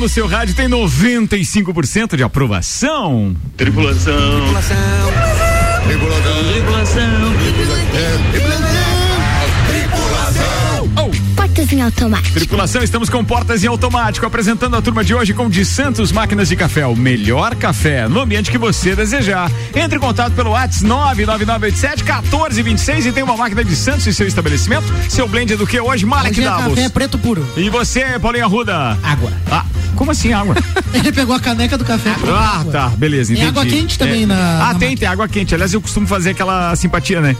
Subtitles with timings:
[0.00, 3.36] no seu rádio tem 95% de aprovação.
[3.54, 4.14] Tripulação.
[4.40, 4.76] Tripulação.
[5.86, 7.34] Tripulação.
[7.42, 8.00] Tripulação.
[11.36, 12.32] Portas em automático.
[12.32, 16.48] Tripulação, estamos com Portas em Automático, apresentando a turma de hoje com de Santos Máquinas
[16.48, 19.50] de Café, o melhor café no ambiente que você desejar.
[19.74, 24.26] Entre em contato pelo WhatsApp 99987 1426 e tem uma máquina de Santos em seu
[24.26, 24.86] estabelecimento.
[25.10, 26.06] Seu blend é do que hoje?
[26.06, 26.74] Malek Hoje é Davos.
[26.74, 27.46] café preto puro.
[27.56, 28.96] E você, Paulinho Arruda?
[29.02, 29.30] Água.
[29.50, 29.64] Ah,
[29.96, 30.54] como assim água?
[30.94, 32.14] Ele pegou a caneca do café.
[32.28, 33.48] ah, tá, beleza, Tem entendi.
[33.58, 34.26] água quente também É.
[34.26, 35.54] na- Ah, na tem, tem água quente.
[35.54, 37.36] Aliás, eu costumo fazer aquela simpatia, né?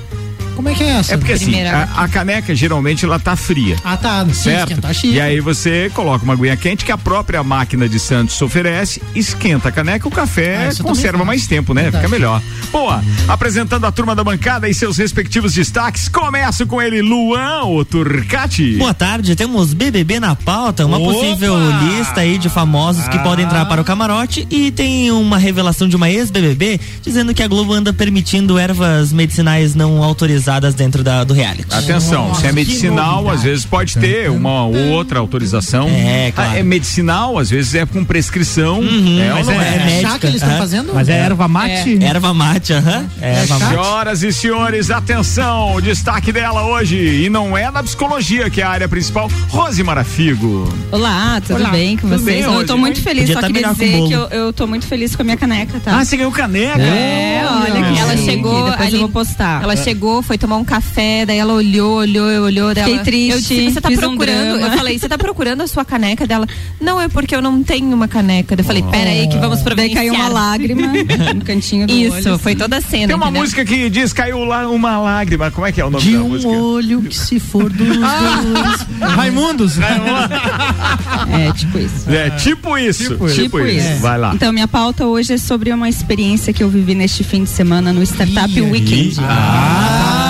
[0.60, 1.14] Como é que é essa?
[1.14, 3.77] É porque assim, Primeira a, a caneca geralmente ela tá fria.
[3.82, 4.27] Ah, tá.
[4.27, 4.68] Sim, certo?
[4.68, 5.14] esquentar chique.
[5.14, 9.70] E aí você coloca uma aguinha quente que a própria máquina de Santos oferece, esquenta
[9.70, 11.84] a caneca, o café Ah, conserva mais tempo, né?
[11.84, 12.04] Verdade.
[12.04, 12.42] Fica melhor.
[12.70, 17.82] Boa, apresentando a turma da bancada e seus respectivos destaques, começo com ele, Luan, o
[17.82, 18.77] Turcati.
[18.77, 21.10] Boa tarde, temos BBB na pauta, uma Opa!
[21.10, 25.88] possível lista aí de famosos que podem entrar para o camarote e tem uma revelação
[25.88, 31.23] de uma ex-BBB dizendo que a Globo anda permitindo ervas medicinais não autorizadas dentro da,
[31.23, 31.66] do reality.
[31.70, 35.88] Atenção, Nossa, se é medicinal, às vezes pode ter uma ou outra autorização.
[35.88, 36.51] É, claro.
[36.52, 38.76] Ah, É medicinal, às vezes é com prescrição.
[38.82, 39.68] é, ou mas não é- é?
[39.68, 40.93] é Chá médica, que eles estão fazendo?
[40.95, 41.98] Mas é erva mate?
[42.02, 43.06] Erva mate, aham.
[43.21, 43.71] É erva mate.
[43.71, 48.65] Senhoras e senhores, atenção, o destaque dela hoje, e não é da psicologia que é
[48.65, 50.73] a área principal, Rose Marafigo.
[50.90, 52.45] Olá, tudo Olá, bem com tudo vocês?
[52.46, 54.87] bem eu tô muito feliz, Podia só tá queria dizer que eu, eu tô muito
[54.87, 55.98] feliz com a minha caneca, tá?
[55.98, 56.80] Ah, você ganhou caneca?
[56.80, 59.62] É, olha que ela chegou Depois ali, eu vou postar.
[59.62, 63.30] Ela chegou, foi tomar um café, daí ela olhou, olhou, olhou, daí Fiquei ela- triste,
[63.33, 64.59] Eu disse, você tá fiz um procurando?
[64.59, 64.66] drama.
[64.66, 66.47] eu falei, você tá procurando a sua caneca dela?
[66.81, 68.56] Não, é porque eu não tenho uma caneca.
[68.56, 69.97] Daí Eu falei, pera aí que vamos Daí providenciar.
[70.05, 70.83] caiu uma lágrima
[71.34, 72.19] no cantinho do olho.
[72.19, 73.06] Isso, foi toda a cena.
[73.09, 73.43] Tem uma entendeu?
[73.43, 75.50] música que diz caiu lá uma lágrima.
[75.50, 76.49] Como é que é o nome De da um música?
[76.50, 79.12] olho que se for dos dois.
[79.15, 79.78] Raimundos?
[79.78, 82.11] É, tipo isso.
[82.11, 83.03] É, tipo isso.
[83.12, 83.89] Tipo, Tipo isso.
[83.93, 84.00] isso.
[84.00, 84.33] Vai lá.
[84.34, 87.93] Então, minha pauta hoje é sobre uma experiência que eu vivi neste fim de semana
[87.93, 89.17] no Startup Ih, Weekend.
[89.21, 90.30] Ah,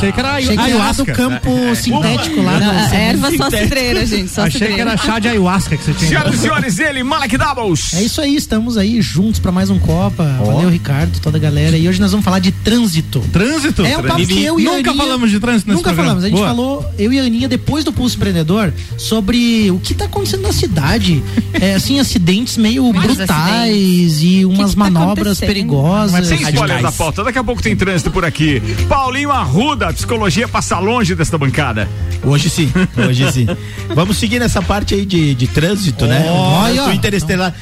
[0.00, 1.12] achei que era Achei que era do ayahuasca.
[1.12, 2.58] campo sintético lá.
[2.60, 4.90] Não, no- é erva só cidreira, gente, só Achei que cidreira.
[4.92, 6.08] era chá de ayahuasca que você tinha.
[6.08, 7.94] Senhoras e senhores, ele, Malek Doubles.
[7.94, 10.24] É isso aí, estamos aí juntos pra mais um Copa.
[10.44, 11.76] Valeu, Ricardo, toda a galera.
[11.76, 13.20] E hoje nós vamos falar de trânsito.
[13.32, 13.84] Trânsito?
[13.84, 16.20] É um papo que eu e a Nunca Aninha- falamos de trânsito nesse Nunca programa.
[16.20, 16.24] falamos.
[16.24, 16.48] A gente Boa.
[16.48, 20.52] falou, eu e a Aninha, depois do Pulso Empreendedor, sobre o que tá acontecendo na
[20.52, 21.22] cidade.
[21.52, 26.12] É, assim, acidentes meio Vários brutais e umas que tá manobras perigosas.
[26.12, 26.82] Mas sem spoiler radicais.
[26.82, 28.60] da pauta, daqui a pouco tem trânsito por aqui.
[28.88, 31.88] Paulinho Arruda, a psicologia passa longe desta bancada.
[32.22, 33.46] Hoje sim, hoje sim.
[33.94, 36.26] Vamos seguir nessa parte aí de, de trânsito, né?
[36.30, 37.54] Olha, O Interestelar.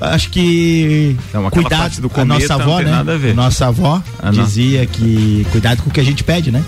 [0.00, 2.90] Acho que Não, cuidado parte do a cometa nossa não avó, tem né?
[2.90, 3.32] nada a ver.
[3.34, 6.62] Nossa avó Ah, dizia que cuidado com o que a gente pede, né?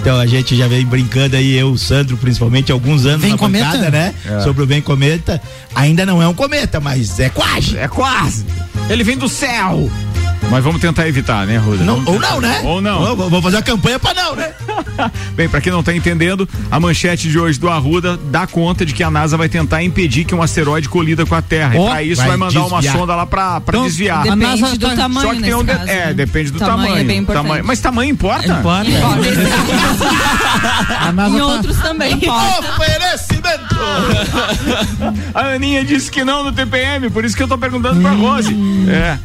[0.00, 3.32] Então a gente já vem brincando aí, eu, o Sandro, principalmente, há alguns anos Vem
[3.32, 3.64] na cometa?
[3.66, 4.14] bancada, né?
[4.24, 4.40] É.
[4.40, 5.42] Sobre o Vem Cometa.
[5.74, 7.76] Ainda não é um cometa, mas é quase.
[7.76, 8.46] É quase.
[8.88, 9.90] Ele vem do céu.
[10.48, 11.84] Mas vamos tentar evitar, né, Ruda?
[11.84, 12.60] Não- Vamos ou não, né?
[12.64, 13.16] Ou não.
[13.16, 14.50] Vou, vou fazer uma campanha pra não, né?
[15.36, 18.92] Bem, pra quem não tá entendendo, a manchete de hoje do Arruda dá conta de
[18.92, 21.74] que a NASA vai tentar impedir que um asteroide colida com a Terra.
[21.76, 22.96] Ó, e pra isso vai, vai mandar uma desviar.
[22.96, 24.18] sonda lá pra, pra Então, desviar.
[24.20, 26.14] a Depende NASA do tá- tamanho Só que tem um de- caso, É, né?
[26.14, 27.00] depende do Tamanho tamanho.
[27.00, 27.42] é bem importante.
[27.46, 28.46] Tamanho- Mas tamanho importa?
[28.48, 28.90] Importa.
[31.00, 32.14] A NASA Em tá- outros também.
[32.14, 33.76] Oferecimento!
[35.34, 38.54] A Aninha disse que não no TPM, por isso que eu tô perguntando pra Rose.
[38.88, 39.18] É.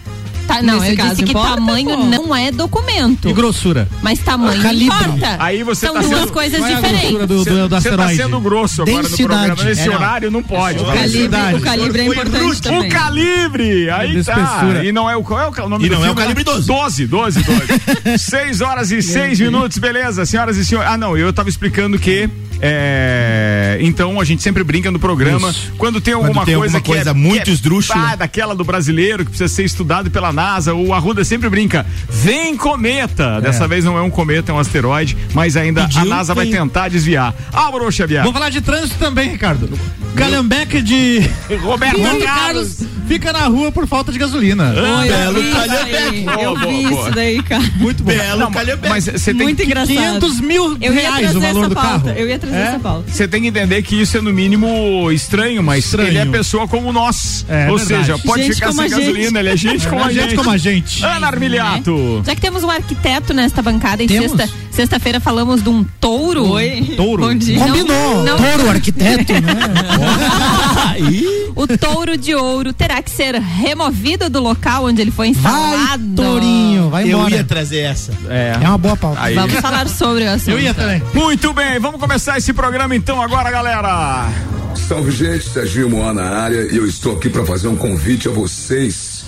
[0.47, 2.03] Tá, não, Nesse eu caso, disse que importa, tamanho pô.
[2.05, 3.27] não é documento.
[3.27, 3.87] E grossura?
[4.01, 4.85] Mas tamanho Calibre.
[4.95, 5.35] importa.
[5.39, 7.01] Aí você São tá duas sendo- coisas Qual é a diferentes.
[7.09, 8.15] grossura do, do, do Você tá asteroide?
[8.15, 9.27] sendo grosso agora no Densidade.
[9.45, 9.63] programa.
[9.69, 9.93] Nesse É, não.
[9.95, 10.79] horário não pode.
[10.79, 12.87] O calibre, o calibre é importante também.
[12.89, 13.89] O calibre!
[13.89, 14.33] Aí De tá.
[14.33, 14.85] espessura.
[14.85, 16.21] E não é o qual é o nome E do não é o filme?
[16.21, 16.67] calibre 12.
[16.67, 18.17] 12, 12, 12.
[18.19, 20.89] 6 horas e 6 minutos, beleza, senhoras e senhores.
[20.91, 22.29] Ah, não, eu tava explicando que.
[22.61, 25.73] É, então a gente sempre brinca no programa Isso.
[25.77, 28.11] quando tem Quando alguma tem coisa alguma que coisa é, muito é, esdrúxula.
[28.11, 30.73] ah, daquela do brasileiro que precisa ser estudado pela NASA.
[30.73, 31.85] O Arruda sempre brinca.
[32.09, 33.39] Vem cometa!
[33.41, 36.47] Dessa vez não é um cometa, é um asteroide, mas ainda a Pediu, NASA vai
[36.47, 37.33] tentar desviar.
[37.51, 38.21] Álvaro Xavier.
[38.21, 39.69] Vamos falar de trânsito também, Ricardo.
[40.15, 41.19] Calhambeque de
[41.61, 42.23] Roberto Carlos.
[42.23, 44.71] Carlos fica na rua por falta de gasolina.
[44.73, 46.25] Oi, eu Belo calhambeque.
[46.41, 47.01] Eu vi boa.
[47.01, 47.63] isso daí, cara.
[47.75, 48.11] Muito bom.
[48.13, 48.89] Belo calhambeque.
[48.89, 49.93] mas você tem Muito engraçado.
[49.93, 51.89] 500 mil reais o valor do pauta.
[52.05, 52.09] carro.
[52.17, 52.67] Eu ia trazer É?
[52.69, 53.11] essa pauta.
[53.11, 56.09] Você tem que entender que isso é no mínimo estranho, mas Estranho.
[56.09, 57.45] ele é pessoa como nós.
[57.49, 58.05] É, Ou verdade.
[58.05, 60.35] seja, pode Gente ficar sem gasolina, ele é gente como a gente.
[60.35, 61.03] como a gente.
[61.05, 62.21] Ana Armiliato.
[62.25, 64.31] Já que temos um arquiteto nesta bancada e Temos.
[64.31, 66.47] sexta, sexta-feira falamos de um touro.
[66.51, 66.93] Oi.
[66.95, 67.23] Touro.
[67.23, 67.57] Bom dia.
[67.59, 67.95] Combinou.
[68.23, 68.37] não.
[68.37, 69.41] Touro, arquiteto, né?
[71.55, 76.03] O touro de ouro terá que ser removido do local onde ele foi Vai, instalado.
[76.15, 77.35] Tourinho, vai Eu embora.
[77.35, 78.11] ia trazer essa.
[78.29, 78.57] É.
[78.61, 79.21] É uma boa pauta.
[79.21, 79.35] Aí.
[79.35, 80.51] Vamos falar sobre o assunto.
[80.51, 81.01] Eu ia também.
[81.13, 84.29] Muito bem, vamos começar esse programa então agora, galera.
[84.75, 88.31] Salve gente, Serginho Moá na área e eu estou aqui para fazer um convite a
[88.31, 89.25] vocês.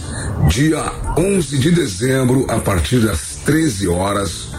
[0.49, 4.49] Dia 11 de dezembro, a partir das 13 horas,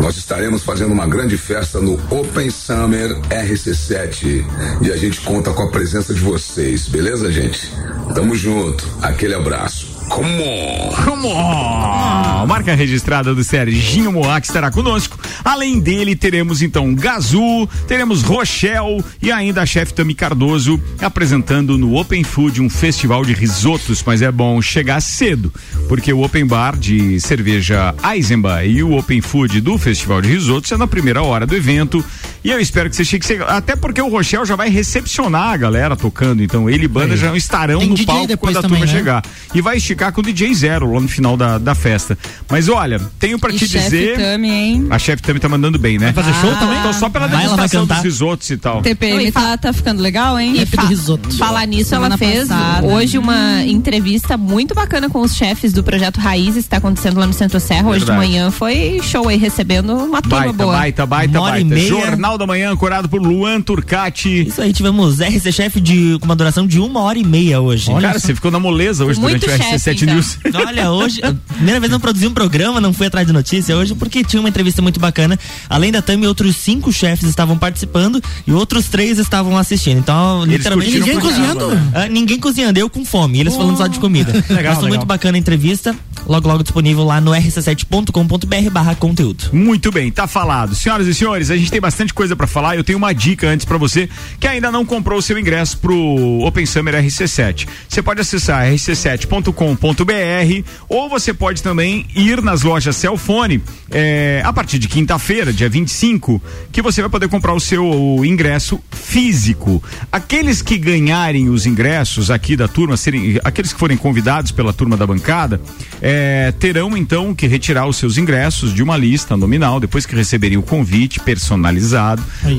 [0.00, 4.44] nós estaremos fazendo uma grande festa no Open Summer RC7
[4.80, 7.70] e a gente conta com a presença de vocês, beleza, gente?
[8.14, 9.91] Tamo junto, aquele abraço.
[10.08, 10.92] Come on!
[11.04, 12.46] Come on!
[12.46, 15.18] Marca registrada do Serginho Moá que estará conosco.
[15.44, 21.96] Além dele, teremos então Gazu, teremos Rochelle e ainda a chefe Tami Cardoso apresentando no
[21.96, 25.52] Open Food um festival de risotos, mas é bom chegar cedo,
[25.88, 30.70] porque o Open Bar de cerveja Eisenbach e o Open Food do Festival de Risotos
[30.72, 32.04] é na primeira hora do evento.
[32.44, 35.96] E eu espero que você chegue até porque o Rochelle já vai recepcionar a galera
[35.96, 38.92] tocando, então ele e banda já estarão Tem no DJ palco quando a também, turma
[38.92, 38.98] né?
[38.98, 39.24] chegar.
[39.54, 42.18] E vai esticar com o DJ Zero lá no final da, da festa.
[42.50, 44.18] Mas olha, tenho pra E te chefe dizer.
[44.18, 44.86] Tami, hein?
[44.90, 46.10] A chefe também tá mandando bem, né?
[46.12, 46.82] Vai fazer show também?
[46.82, 48.82] Tô só pela ela degustação dos risotos e tal.
[48.82, 50.60] TPM Oi, tá, tá ficando legal, hein?
[50.60, 51.30] E fa- risoto.
[51.36, 52.86] falar nisso, ela Semana fez passada.
[52.86, 57.32] hoje uma entrevista muito bacana com os chefes do projeto Raízes, está acontecendo lá no
[57.32, 57.88] Centro Serra.
[57.88, 58.18] Hoje de Verdade.
[58.28, 60.72] manhã foi show aí, recebendo uma turma Baita, boa.
[60.76, 61.64] baita, baita, baita.
[61.64, 61.88] meia.
[62.32, 64.46] Jornal da Manhã, ancorado por Luan Turcati.
[64.46, 67.90] Isso aí, tivemos RC Chef de com uma duração de uma hora e meia hoje.
[68.00, 70.14] Cara, você ficou na moleza hoje Muito durante o chefe, RC7 então.
[70.14, 70.38] News.
[70.66, 71.20] Olha, hoje,
[71.54, 74.48] primeira vez não produzi um programa, não fui atrás de notícia hoje, porque tinha uma
[74.48, 75.38] entrevista muito bacana.
[75.68, 79.98] Além da Tami, outros cinco chefes estavam participando e outros três estavam assistindo.
[79.98, 80.98] Então, Eles literalmente.
[80.98, 81.68] Ninguém cozinhando?
[81.68, 81.90] né?
[81.94, 84.32] Ah, ninguém cozinhando, eu com fome, eles falando só de comida.
[84.48, 84.82] Mas legal.
[84.82, 85.94] muito bacana a entrevista.
[86.26, 89.46] Logo, logo disponível lá no rc7.com.br barra conteúdo.
[89.52, 90.74] Muito bem, tá falado.
[90.74, 92.76] Senhoras e senhores, a gente tem bastante coisa pra falar.
[92.76, 94.08] Eu tenho uma dica antes pra você
[94.38, 97.66] que ainda não comprou o seu ingresso pro Open Summer RC7.
[97.88, 104.78] Você pode acessar rc7.com.br ou você pode também ir nas lojas Cellfone é, a partir
[104.78, 107.84] de quinta-feira, dia 25, que você vai poder comprar o seu
[108.24, 109.82] ingresso físico.
[110.10, 114.96] Aqueles que ganharem os ingressos aqui da turma, serem, aqueles que forem convidados pela turma
[114.96, 115.60] da bancada,
[116.00, 120.58] é, terão então que retirar os seus ingressos de uma lista nominal depois que receberem
[120.58, 122.11] o convite personalizado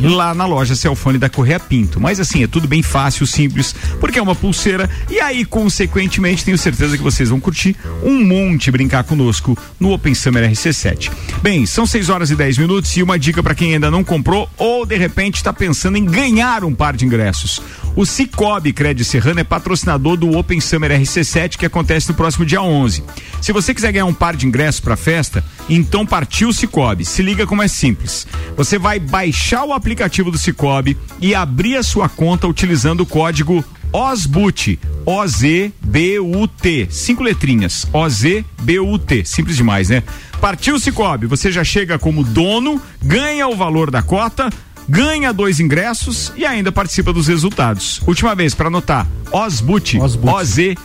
[0.03, 1.99] lá na loja Celfone da Correia Pinto.
[1.99, 6.57] Mas assim, é tudo bem fácil, simples, porque é uma pulseira e aí, consequentemente, tenho
[6.57, 11.11] certeza que vocês vão curtir um monte brincar conosco no Open Summer RC7.
[11.41, 14.49] Bem, são 6 horas e 10 minutos e uma dica para quem ainda não comprou
[14.57, 17.61] ou de repente está pensando em ganhar um par de ingressos.
[17.95, 22.61] O Cicobi Cred Serrano é patrocinador do Open Summer RC7 que acontece no próximo dia
[22.61, 23.03] 11.
[23.39, 27.05] Se você quiser ganhar um par de ingressos para a festa, então partiu o Cicobi.
[27.05, 28.25] Se liga como é simples.
[28.57, 33.63] Você vai baixar o aplicativo do Cicobi e abrir a sua conta utilizando o código
[33.91, 40.01] OZBUT, O-Z-B-U-T, cinco letrinhas, O-Z-B-U-T, simples demais, né?
[40.39, 44.49] Partiu o Cicobi, você já chega como dono, ganha o valor da cota,
[44.87, 48.01] ganha dois ingressos e ainda participa dos resultados.
[48.07, 50.77] Última vez, para anotar, OZBUT, Ozbut.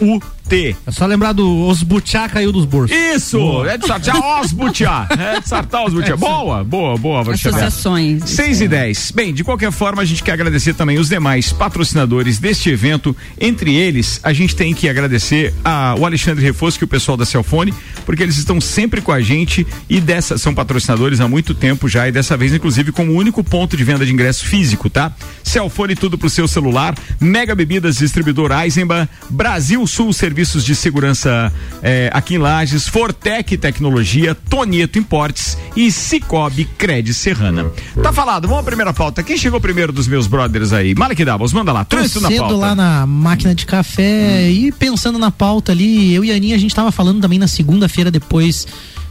[0.00, 0.76] O-Z-B-U-T.
[0.86, 2.96] É só lembrar do Osbutiá caiu dos bolsos.
[2.96, 3.64] Isso!
[3.66, 4.88] É de sartar Osbutia.
[5.18, 6.16] É de sartar Osbutia.
[6.16, 7.56] Boa, boa, boa, Vaxavé.
[7.56, 8.30] Associações.
[8.30, 9.10] 6 e 10.
[9.12, 13.14] Bem, de qualquer forma, a gente quer agradecer também os demais patrocinadores deste evento.
[13.40, 17.74] Entre eles, a gente tem que agradecer ao Alexandre Refosco e o pessoal da Celfone,
[18.06, 22.08] porque eles estão sempre com a gente e dessa são patrocinadores há muito tempo já
[22.08, 25.12] e dessa vez, inclusive, como único ponto de venda de ingresso físico, tá?
[25.42, 31.52] Celfone tudo pro seu celular, Mega Bebidas Distribuidor Eisenbahn, Brasil Sul Serviços de Segurança
[31.82, 37.70] eh, aqui em Lages, Fortec Tecnologia, Tonieto Importes e Cicobi Cred Serrana.
[38.02, 39.22] Tá falado, vamos à primeira pauta.
[39.22, 40.94] Quem chegou primeiro dos meus brothers aí?
[40.94, 42.54] Malek Davos, manda lá, trânsito na pauta.
[42.54, 46.58] lá na máquina de café e pensando na pauta ali, eu e a Aninha, a
[46.58, 48.66] gente tava falando também na segunda-feira depois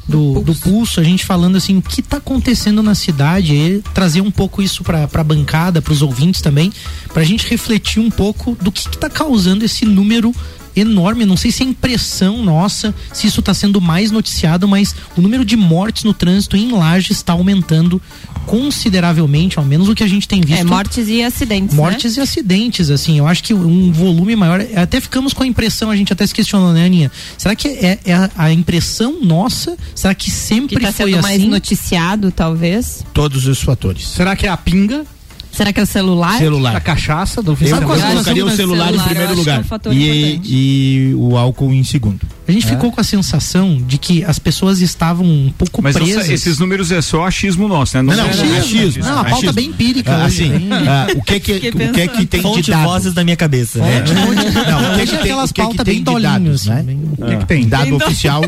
[0.07, 4.21] do, do pulso, a gente falando assim, o que tá acontecendo na cidade, e trazer
[4.21, 6.71] um pouco isso pra, pra bancada, pros ouvintes também,
[7.13, 10.33] pra gente refletir um pouco do que, que tá causando esse número
[10.79, 15.21] enorme, não sei se é impressão nossa, se isso está sendo mais noticiado, mas o
[15.21, 18.01] número de mortes no trânsito em Lages está aumentando
[18.45, 20.61] consideravelmente, ao menos o que a gente tem visto.
[20.61, 21.75] É, mortes e acidentes.
[21.75, 21.81] né?
[21.81, 25.91] Mortes e acidentes, assim, eu acho que um volume maior, até ficamos com a impressão,
[25.91, 27.11] a gente até se questionou, né, Aninha?
[27.37, 29.75] Será que é, é a, impressão nossa?
[29.93, 31.49] Será que sempre Que tá foi sendo mais assim?
[31.49, 33.03] noticiado, talvez.
[33.13, 34.07] Todos os fatores.
[34.07, 35.05] Será que é a pinga
[35.51, 36.33] Será que é o celular?
[36.33, 36.81] da Celular.
[36.81, 37.41] cachaça?
[37.41, 39.35] Do Eu, Sabe qual é eu a colocaria o sensação celular em primeiro que é
[39.35, 42.19] lugar um e, e o álcool em segundo.
[42.47, 46.15] A gente ficou com a sensação de que as pessoas estavam um pouco Mas presas.
[46.17, 48.03] nossa, esses números é só achismo nosso, né?
[48.03, 48.57] Não, não, é achismo.
[48.57, 49.03] achismo.
[49.03, 49.53] Não, a pauta Achismo.
[49.53, 50.15] bem empírica.
[50.15, 52.71] Ah, hoje, assim, ah, o que que, Fiquei o que é que tem Fonte de
[52.71, 52.85] dados?
[52.85, 53.79] vozes da minha cabeça.
[53.79, 54.03] É.
[54.07, 56.83] Não, o que que tem, aquelas o que que pautas tem bem de dados, né?
[56.83, 57.67] bem- O que, que tem?
[57.67, 58.45] Dado oficial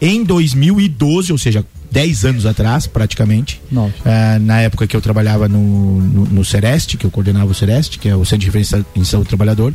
[0.00, 3.60] em 2012, ou seja, 10 anos atrás, praticamente.
[4.04, 7.98] Ah, na época que eu trabalhava no, no, no Sereste, que eu coordenava o Sereste,
[7.98, 9.74] que é o Centro de Referência em Saúde do Trabalhador.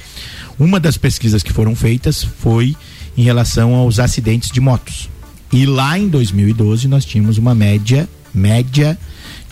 [0.60, 2.76] Uma das pesquisas que foram feitas foi
[3.16, 5.10] em relação aos acidentes de motos.
[5.54, 8.98] E lá em 2012 nós tínhamos uma média, média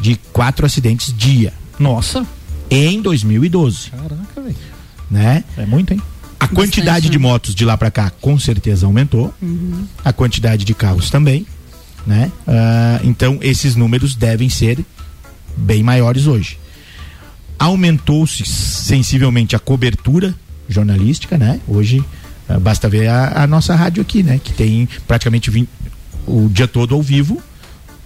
[0.01, 1.53] de quatro acidentes dia.
[1.79, 2.25] Nossa.
[2.69, 4.55] Em 2012, Caraca, velho.
[5.09, 5.43] né?
[5.55, 6.01] É muito, hein?
[6.39, 9.31] A quantidade de motos de lá para cá com certeza aumentou.
[10.03, 11.45] A quantidade de carros também,
[12.05, 12.31] né?
[12.47, 14.79] Ah, então esses números devem ser
[15.57, 16.57] bem maiores hoje.
[17.57, 20.35] Aumentou-se sensivelmente a cobertura
[20.67, 21.59] jornalística, né?
[21.67, 22.03] Hoje
[22.49, 24.39] ah, basta ver a, a nossa rádio aqui, né?
[24.43, 25.67] Que tem praticamente vin-
[26.27, 27.41] o dia todo ao vivo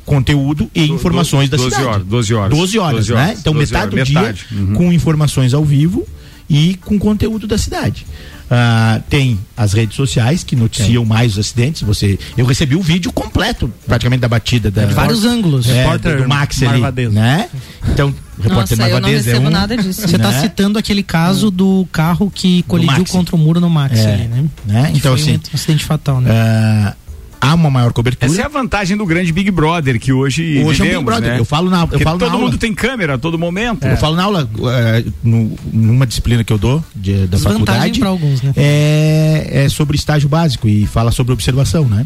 [0.06, 1.88] conteúdo e Do- informações do- da 12 cidade.
[1.94, 2.58] horas, 12 horas.
[2.58, 3.22] 12 horas, 12 né?
[3.28, 4.46] horas, Então 12 metade horas, do metade.
[4.50, 4.74] dia Uhum.
[4.76, 6.08] com informações ao vivo
[6.50, 8.06] e com conteúdo da cidade.
[8.52, 11.84] Ah, tem as redes sociais que noticiam mais os acidentes.
[11.84, 15.70] Você, eu recebi o vídeo completo, praticamente da batida da De vários ângulos.
[15.70, 17.48] é, Repórter do Max ali, né?
[17.90, 20.02] Então, repórter Nossa, eu não é recebo um, nada disso.
[20.02, 20.42] Você está né?
[20.42, 24.46] citando aquele caso do carro que colidiu contra o muro no Max É, ali, né?
[24.66, 24.92] né?
[24.96, 26.32] Então, assim, um acidente fatal, né?
[26.32, 26.96] ah,
[27.42, 28.32] há uma maior cobertura.
[28.32, 31.06] Essa é a vantagem do grande Big Brother que hoje Hoje é um Big vivemos,
[31.06, 31.32] Brother.
[31.34, 31.40] né?
[31.40, 32.46] Eu falo na, eu Porque falo na todo aula.
[32.46, 33.86] mundo tem câmera a todo momento.
[33.86, 38.00] Eu falo na aula, eh, no- numa disciplina que eu dou de- da Desvantagem faculdade,
[38.00, 38.54] para alguns, né?
[38.56, 42.06] é, é sobre estágio básico e fala sobre observação, né?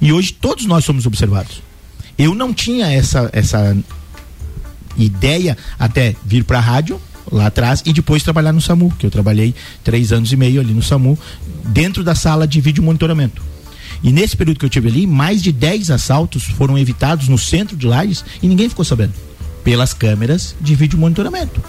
[0.00, 1.62] E hoje todos nós somos observados.
[2.18, 3.76] Eu não tinha essa, essa
[4.96, 7.00] ideia até vir para a rádio
[7.30, 10.74] lá atrás e depois trabalhar no SAMU, que eu trabalhei três anos e meio ali
[10.74, 11.18] no SAMU,
[11.66, 13.42] dentro da sala de vídeo monitoramento.
[14.02, 17.76] E nesse período que eu tive ali, mais de 10 assaltos foram evitados no centro
[17.76, 19.12] de Lages e ninguém ficou sabendo.
[19.62, 21.62] Pelas câmeras de vídeo monitoramento.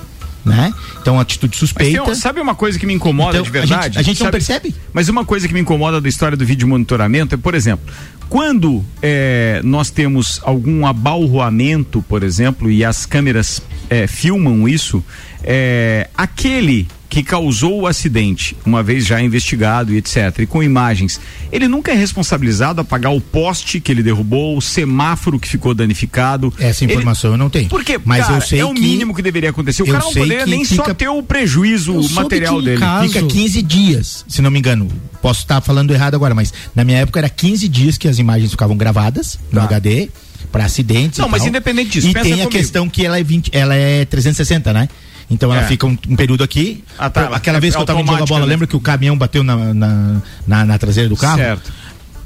[0.44, 0.74] Né?
[1.00, 2.16] Então, atitude tem suspeita.
[2.16, 3.84] sabe uma coisa que me incomoda Então, de a verdade?
[3.86, 4.76] gente- a gente não Sabe- percebe.
[4.92, 7.86] Mas uma coisa que me incomoda da história do vídeo monitoramento é, por exemplo,
[8.28, 15.02] quando eh, nós temos algum abalroamento, por exemplo, e as câmeras eh, filmam isso,
[15.46, 21.22] eh, aquele que causou o acidente, uma vez já investigado e etc, e com imagens,
[21.52, 25.76] ele nunca é responsabilizado a pagar o poste que ele derrubou, o semáforo que ficou
[25.76, 26.52] danificado.
[26.58, 27.70] Essa Ele- informação eu não tenho.
[27.70, 29.84] Porque, Mas cara, eu sei é o mínimo que deveria acontecer.
[29.84, 32.80] O eu cara não sei poderia nem só fica- ter o prejuízo Eu material dele.
[32.80, 34.88] casa- Fica 15 dias, se não me engano.
[35.22, 38.50] Posso estar falando errado agora, mas na minha época era 15 dias que as imagens
[38.50, 39.66] ficavam gravadas no Tá.
[39.68, 40.10] HD
[40.52, 41.20] para acidentes.
[41.20, 42.50] Não, mas independente disso, E tem a comigo.
[42.50, 44.90] questão que ela é 20, ela é 360, né?
[45.34, 45.68] Então ela É.
[45.68, 46.84] fica um, um período aqui.
[46.98, 47.26] Ah, tá.
[47.36, 48.46] Aquela É vez que eu tava indo jogar bola, né?
[48.48, 51.38] lembra que o caminhão bateu na, na, na- na traseira do carro?
[51.38, 51.74] Certo.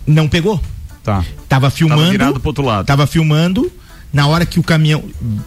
[0.06, 0.62] Não pegou.
[1.04, 1.24] Tá.
[1.48, 2.02] Tava filmando.
[2.02, 2.86] Tava virado pro outro lado.
[2.86, 3.72] Tava filmando.
[4.12, 5.04] Na hora que o caminhão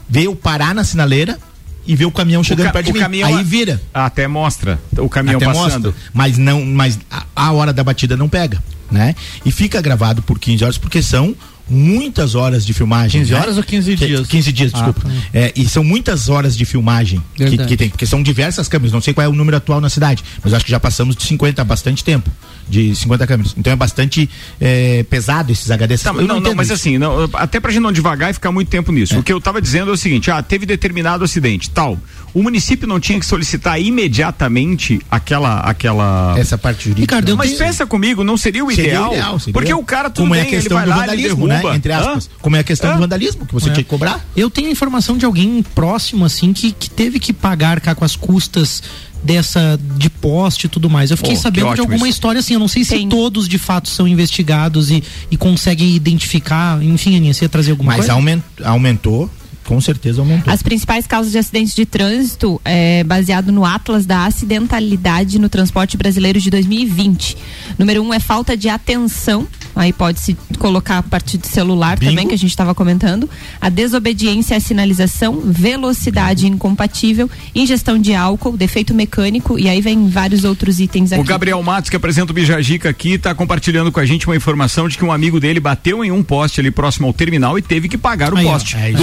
[0.09, 1.39] veio parar na sinaleira
[1.87, 3.01] e vê o caminhão chegando ca- perto de o mim.
[3.01, 3.81] caminhão- Aí vira.
[3.93, 5.89] Até mostra o caminhão Até passando.
[5.89, 9.15] mostra, mas não, mas a, a hora da batida não pega, né?
[9.45, 11.35] E fica gravado por 15 horas porque são
[11.71, 13.21] muitas horas de filmagem.
[13.21, 13.39] 15 né?
[13.39, 14.27] horas ou 15 Que- dias?
[14.27, 15.11] 15 dias, Ah, desculpa.
[15.33, 19.01] É, e são muitas horas de filmagem que, que tem, porque são diversas câmeras, não
[19.01, 21.63] sei qual é o número atual na cidade, mas acho que já passamos de 50
[21.63, 22.29] há bastante tempo,
[22.69, 23.55] de 50 câmeras.
[23.57, 24.29] Então é bastante
[24.61, 26.03] é, pesado esses HDs.
[26.03, 26.75] Tá, não, não, entendo mas isso.
[26.75, 29.19] assim, não, até pra gente não devagar e ficar muito tempo nisso.
[29.19, 31.99] O que eu tava dizendo é o seguinte: ah, teve determinado acidente, tal.
[32.33, 35.61] O município não tinha que solicitar imediatamente aquela.
[35.61, 36.35] aquela...
[36.39, 37.17] essa parte jurídica.
[37.17, 39.11] Ricardo, Mas tenho- pensa comigo, não seria o Seria ideal?
[39.11, 39.53] o ideal, seria.
[39.53, 41.63] Porque o cara tudo como bem, é a questão ele vai do vandalismo, né?
[41.75, 42.27] Entre aspas.
[42.27, 42.31] Hã?
[42.41, 42.95] Como é a questão Hã?
[42.95, 43.73] do vandalismo que você É.
[43.73, 44.25] tinha que cobrar.
[44.37, 48.05] Eu tenho a informação de alguém próximo, assim, que, que teve que pagar cá com
[48.05, 48.83] as custas
[49.23, 51.11] dessa de poste e tudo mais.
[51.11, 52.17] Eu fiquei Oh, sabendo de alguma isso.
[52.17, 53.09] história assim, eu não sei se Tem.
[53.09, 56.83] todos de fato são investigados e, e conseguem identificar.
[56.83, 58.13] Enfim, Aninha, você ia trazer alguma Mas coisa?
[58.15, 59.29] aument- aumentou,
[59.71, 60.53] com certeza aumentou.
[60.53, 65.97] As principais causas de acidentes de trânsito é baseado no Atlas da Acidentalidade no Transporte
[65.97, 67.37] Brasileiro de 2020.
[67.79, 69.47] Número um é falta de atenção.
[69.77, 72.11] Aí pode-se colocar a partir do celular Bingo.
[72.11, 73.31] também, que a gente estava comentando.
[73.61, 80.43] A desobediência à sinalização, velocidade incompatível, ingestão de álcool, defeito mecânico, e aí vem vários
[80.43, 81.23] outros itens aqui.
[81.23, 84.89] O Gabriel Matos, que apresenta o Bijagica aqui, está compartilhando com a gente uma informação
[84.89, 87.89] de que um amigo dele bateu em um poste ali próximo ao terminal e teve
[87.89, 88.75] que pagar o Aí, ó, poste.
[88.75, 88.99] é isso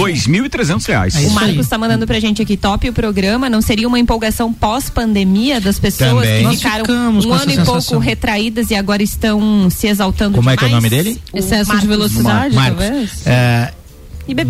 [0.60, 0.66] aí.
[0.66, 1.14] Dois mil e trezentos reais.
[1.16, 4.52] É O Marcos está mandando pra gente aqui, top o programa, não seria uma empolgação
[4.52, 6.38] pós-pandemia das pessoas Também.
[6.38, 10.56] que Nós ficaram um ano e pouco retraídas e agora estão se exaltando Como é
[10.56, 10.82] que é o demais?
[10.84, 11.20] nome dele?
[11.32, 11.88] O Excesso de Marcos.
[11.88, 12.84] velocidade, Marcos.
[12.86, 13.10] talvez?
[13.26, 13.72] É,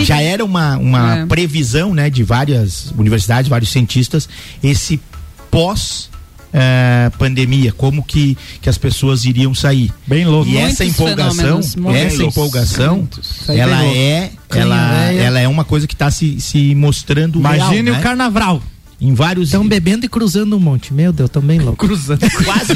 [0.01, 1.27] já era uma, uma É.
[1.27, 4.29] previsão né, de várias universidades, vários cientistas,
[4.63, 5.01] esse
[5.51, 6.11] pós
[6.53, 9.93] eh, pandemia, como que, que as pessoas iriam sair.
[10.07, 10.49] Bem louco.
[10.49, 13.09] E Muitos essa empolgação, essa empolgação,
[13.49, 15.21] ela é, ela, véia.
[15.21, 17.99] ela é uma coisa que está se, se mostrando real, Imagine né?
[17.99, 18.63] o carnaval.
[19.01, 19.49] Em vários.
[19.49, 20.93] Estão bebendo e cruzando um monte.
[20.93, 21.87] Meu Deus, tão bem louco.
[21.87, 22.21] Cruzando.
[22.45, 22.75] Quase.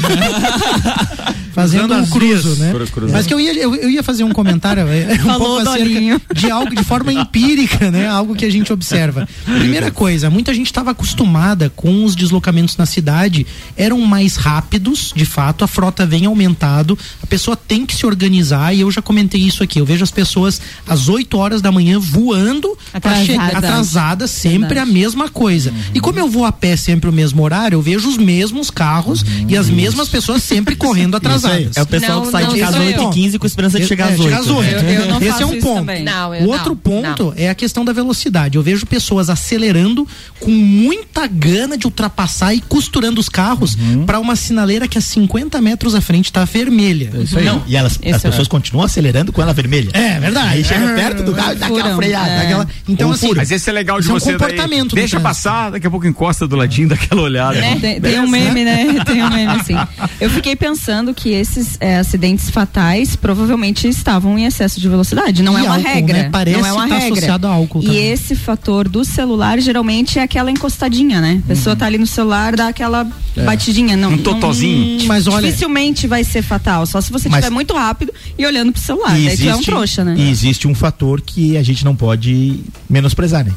[1.53, 2.57] Fazendo Cruzando um cruzo, vias.
[2.57, 2.71] né?
[2.73, 3.15] Cru- cruzando.
[3.15, 5.87] Mas que eu ia, eu, eu ia fazer um comentário é, um Falou pouco acerca
[5.93, 6.21] Dolinho.
[6.33, 8.07] de algo de forma empírica, né?
[8.07, 9.27] Algo que a gente observa.
[9.45, 13.45] Primeira coisa, muita gente estava acostumada com os deslocamentos na cidade,
[13.77, 18.73] eram mais rápidos, de fato, a frota vem aumentado, a pessoa tem que se organizar
[18.73, 19.79] e eu já comentei isso aqui.
[19.79, 23.25] Eu vejo as pessoas às 8 horas da manhã voando para Atrasada.
[23.25, 24.89] chegar atrasada, sempre Verdade.
[24.89, 25.71] a mesma coisa.
[25.93, 29.23] E como eu vou a pé sempre o mesmo horário, eu vejo os mesmos carros
[29.47, 31.75] e as mesmas pessoas sempre correndo atrasadas.
[31.77, 33.09] É o pessoal Não, que sai não de casa sou às eu.
[33.11, 34.71] 8h15 com esperança de chegar às É, 8 chegar às oito.
[34.85, 35.91] Eu- eu não Esse faço é um isso ponto.
[36.03, 38.57] Não, o outro ponto é a questão da velocidade.
[38.57, 40.07] Eu vejo pessoas acelerando
[40.39, 44.05] com muita gana de ultrapassar e costurando os carros Uhum.
[44.05, 47.11] para uma sinaleira que a 50 metros à frente está vermelha.
[47.43, 48.29] Não, e elas, Esse as é.
[48.29, 49.89] pessoas continuam acelerando com ela vermelha.
[49.93, 50.49] É verdade.
[50.49, 50.95] Aí chega É.
[50.95, 52.29] perto do carro e dá aquela freada.
[52.31, 52.67] é.
[52.87, 53.31] Então, assim.
[53.35, 54.25] Mas esse é legal de Isso é um você.
[54.31, 54.37] daí.
[54.39, 57.59] comportamento do Deixa passar, daqui a pouco encosta do ladinho daquela olhada.
[57.59, 57.77] Né?
[57.79, 58.85] Tem, tem um meme, né?
[59.05, 59.75] Tem um meme assim.
[60.19, 65.41] Eu fiquei pensando que esses é, acidentes fatais provavelmente estavam em excesso de velocidade.
[65.43, 66.17] Não E é uma álcool, regra.
[66.23, 66.29] né?
[66.31, 67.13] Parece não é uma tá regra.
[67.13, 68.11] associado a álcool E também.
[68.11, 71.41] esse fator do celular geralmente é aquela encostadinha, né?
[71.43, 73.07] A pessoa tá ali no celular, dá aquela
[73.45, 73.97] batidinha.
[73.97, 74.99] Não, Um totozinho.
[74.99, 76.85] Não, Mas olha- dificilmente vai ser fatal.
[76.85, 79.19] Só se você estiver muito rápido e olhando pro celular.
[79.19, 80.15] E Daí tu é um trouxa, né?
[80.17, 83.51] E existe um fator que a gente não pode menosprezar, né?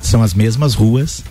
[0.00, 1.24] São as mesmas ruas.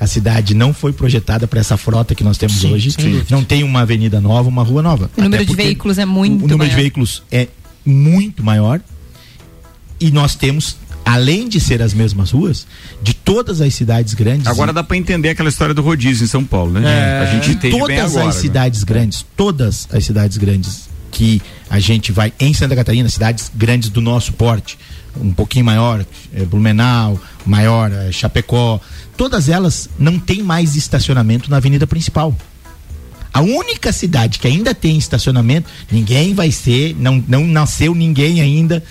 [0.00, 2.90] A cidade não foi projetada para essa frota que nós temos Sim, hoje.
[2.96, 3.26] dúvida.
[3.30, 5.10] Não tem uma avenida nova, uma rua nova.
[5.16, 6.70] O número de veículos é muito O número maior.
[6.70, 7.48] de veículos é
[7.84, 8.80] muito maior.
[10.00, 12.64] E nós temos, além de ser as mesmas ruas,
[13.02, 14.46] de todas as cidades grandes.
[14.46, 16.82] Agora dá pra entender aquela história do rodízio em São Paulo, né?
[16.84, 17.28] É.
[17.28, 18.28] A gente entende todas bem agora.
[18.28, 18.40] as né?
[18.40, 23.88] cidades grandes, todas as cidades grandes que a gente vai em Santa Catarina, cidades grandes
[23.88, 24.78] do nosso porte,
[25.20, 28.80] um pouquinho maior, é, Blumenau, maior, é, Chapecó,
[29.16, 32.36] todas elas não tem mais estacionamento na avenida principal.
[33.32, 38.82] A única cidade que ainda tem estacionamento, ninguém vai ser, não, não nasceu ninguém ainda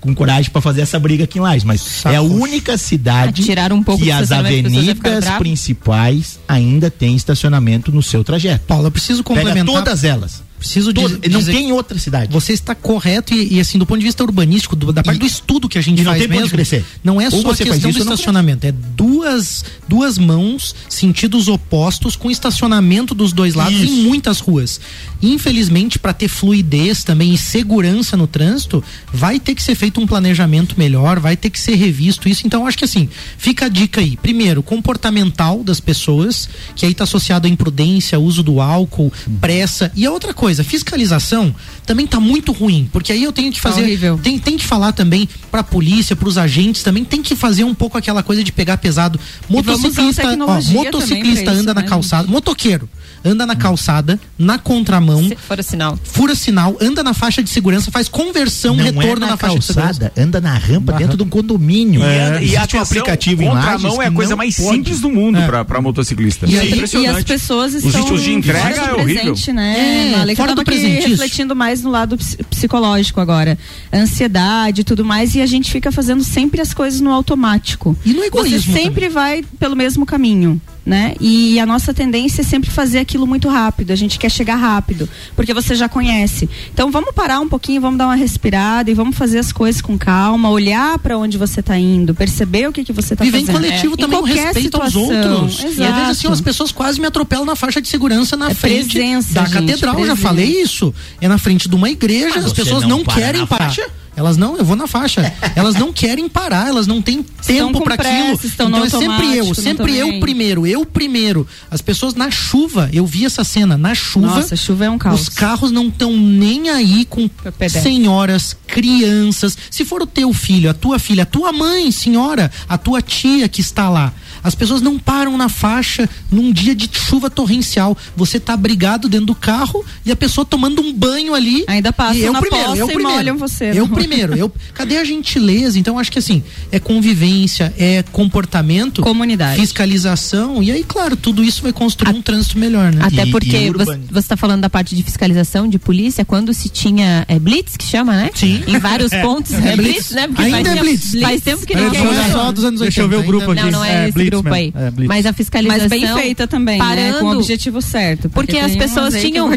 [0.00, 3.72] com coragem para fazer essa briga aqui em Lages, mas é a única cidade Tirar
[3.72, 8.64] um pouco que as avenidas principais ainda têm estacionamento no seu trajeto.
[8.66, 9.74] Paulo, eu preciso Pega complementar.
[9.74, 10.45] todas elas.
[10.58, 11.18] Preciso Todas.
[11.20, 12.32] dizer, não tem outra cidade.
[12.32, 15.20] Você está correto e, e, assim, do ponto de vista urbanístico, do- da parte E-
[15.20, 16.84] do estudo que a gente e não faz tem mesmo, crescer.
[17.04, 22.16] não é Ou só a questão isso do estacionamento, é duas, duas mãos, sentidos opostos,
[22.16, 23.84] com estacionamento dos dois lados Isso.
[23.92, 24.80] em muitas ruas.
[25.22, 30.06] Infelizmente, para ter fluidez também e segurança no trânsito, vai ter que ser feito um
[30.06, 32.46] planejamento melhor, vai ter que ser revisto isso.
[32.46, 34.16] Então, acho que assim, fica a dica aí.
[34.16, 39.90] Primeiro, comportamental das pessoas, que aí está associado à imprudência, uso do álcool, pressa.
[39.96, 41.54] E a outra coisa, fiscalização
[41.84, 43.82] também tá muito ruim, porque aí eu tenho que Tá fazer.
[44.22, 47.96] tem, tem que falar também pra polícia, pros agentes também, tem que fazer um pouco
[47.96, 49.18] aquela coisa de pegar pesado.
[49.48, 52.88] Motociclista, ó, motociclista isso, anda na né, calçada, motoqueiro
[53.26, 55.98] anda na calçada, na contramão, Se o sinal.
[56.02, 59.58] fura sinal, anda na faixa de segurança, faz conversão, não retorno é na, na, faixa
[59.58, 60.00] de segurança.
[60.00, 62.00] calçada, anda na rampa dentro de um condomínio.
[62.00, 64.68] E, a- e Existe a um atenção, aplicativo em contramão é a coisa mais pode.
[64.76, 66.46] simples do mundo pra, pra motociclista.
[66.46, 69.22] E é E as pessoas Os estão ritmos de entrega fora do é horrível.
[69.24, 70.12] presente, né?
[70.12, 73.58] É, A Lei que fora do presente, refletindo mais no lado ps- psicológico agora.
[73.92, 77.96] Ansiedade e tudo mais, e a gente fica fazendo sempre as coisas no automático.
[78.04, 80.60] E no egoísmo Você sempre vai pelo mesmo caminho.
[80.86, 81.16] Né?
[81.20, 83.90] E a nossa tendência é sempre fazer aquilo muito rápido.
[83.90, 86.48] A gente quer chegar rápido, porque você já conhece.
[86.72, 89.98] Então vamos parar um pouquinho, vamos dar uma respirada e vamos fazer as coisas com
[89.98, 93.46] calma, olhar para onde você está indo, perceber o que que você está Viver em
[93.46, 93.62] fazendo.
[93.64, 93.96] coletivo É.
[93.96, 95.32] também, em com qualquer respeito aos situação.
[95.32, 95.58] outros.
[95.58, 96.10] E às vezes Exato.
[96.12, 99.44] assim, as pessoas quase me atropelam na faixa de segurança na É frente presença, da
[99.44, 99.94] gente, catedral.
[99.94, 100.22] Já presença.
[100.22, 100.94] falei isso.
[101.20, 103.64] É na frente de uma igreja, Mas as pessoas não não, para querem parar.
[103.64, 103.82] faixa?
[104.16, 105.30] Elas não, eu vou na faixa.
[105.54, 108.40] Elas não querem parar, elas não têm tempo para aquilo.
[108.44, 111.46] então é sempre eu, sempre eu primeiro, eu primeiro.
[111.70, 114.26] As pessoas na chuva, eu vi essa cena, na chuva.
[114.26, 115.22] Nossa, chuva é um caos.
[115.22, 117.28] Os carros não estão nem aí com
[117.68, 119.56] senhoras, crianças.
[119.70, 123.48] Se for o teu filho, a tua filha, a tua mãe, senhora, a tua tia
[123.48, 124.12] que está lá.
[124.46, 127.96] As pessoas não param na faixa num dia de chuva torrencial.
[128.16, 131.64] Você tá abrigado dentro do carro e a pessoa tomando um banho ali.
[131.66, 133.12] Ainda passam e eu na primeiro, poça eu e primeiro.
[133.16, 133.94] molham você, Eu não?
[133.94, 134.34] primeiro.
[134.36, 135.78] Eu, cadê a gentileza?
[135.78, 139.60] Então acho que assim, é convivência, é comportamento, Comunidade.
[139.60, 143.00] fiscalização e aí, claro, tudo isso vai construir um trânsito melhor, né?
[143.04, 146.52] Até E- porque e você urban- está falando da parte de fiscalização de polícia, quando
[146.54, 148.30] se tinha é, blitz, que chama, né?
[148.34, 148.62] Sim.
[148.66, 149.52] Em vários pontos.
[149.52, 150.10] É, É blitz, blitz.
[150.12, 150.26] né?
[150.28, 151.20] Porque Ainda faz é tempo- blitz.
[151.20, 152.30] Faz tempo que ver usa.
[152.32, 153.62] só dos anos Deixa eu ver o 80, grupo aqui.
[153.64, 154.78] Não, não é, É, esse Blitz grupo mesmo.
[154.78, 154.86] aí.
[154.86, 155.06] É.
[155.06, 155.88] Mas a fiscalização.
[155.88, 156.84] Mas bem feita também, né?
[156.84, 158.28] parando, Com o objetivo certo.
[158.28, 159.50] Porque tem as pessoas tinham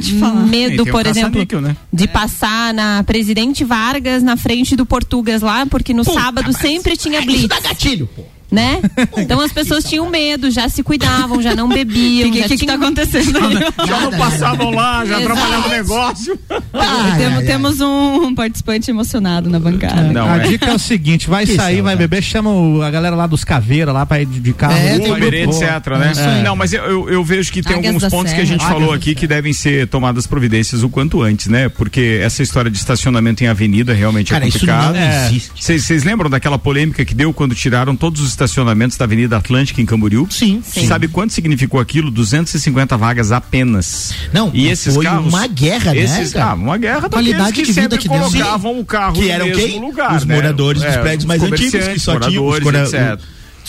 [0.48, 1.76] medo, por exemplo, né?
[1.92, 7.20] de passar na Presidente Vargas na frente do Portugas lá, porque no sábado sempre tinha
[7.20, 7.48] Isso blitz.
[7.48, 8.24] dá gatilho, pô.
[8.52, 8.80] Né?
[9.18, 12.30] Então as pessoas tinham medo, já se cuidavam, já não bebiam.
[12.30, 13.88] O que, que, que tá acontecendo aí?
[13.88, 16.40] Já não passavam lá, já trabalhavam no negócio.
[16.74, 20.02] Ah, temos, temos um participante emocionado na bancada.
[20.12, 20.48] Não, a é.
[20.48, 23.28] dica é o seguinte: vai Que sair, são, vai beber, chama o- a galera lá
[23.28, 24.74] dos caveiras lá pra ir de carro.
[24.78, 25.62] É, Uber, um Uber, etc,
[26.00, 26.12] né?
[26.40, 26.44] É.
[26.44, 28.58] Não, mas eu, eu, eu vejo que tem Águias alguns pontos que a Serra.
[28.60, 31.70] gente falou aqui que devem ser tomadas providências o quanto antes, né?
[31.70, 34.94] Porque essa história de estacionamento em avenida realmente Cara, é isso complicado.
[34.96, 35.52] não existe.
[35.64, 39.86] Vocês lembram daquela polêmica que deu quando tiraram todos os estacionamentos da Avenida Atlântica em
[39.86, 40.28] Camboriú?
[40.30, 40.62] Sim.
[40.66, 40.88] Sim.
[40.88, 42.10] Sabe quanto significou aquilo?
[42.10, 44.14] 250 vagas apenas.
[44.34, 45.28] Não, e esses foi carros.
[45.28, 46.36] uma guerra, né, esses?
[46.36, 49.62] Ah, uma guerra Qualidade que de vida que colocavam o carro Que no eram mesmo
[49.62, 49.80] quem?
[49.82, 50.16] lugar.
[50.16, 50.36] os né?
[50.36, 53.20] moradores dos É, prédios os mais antigos, que só tinham os mora- etc.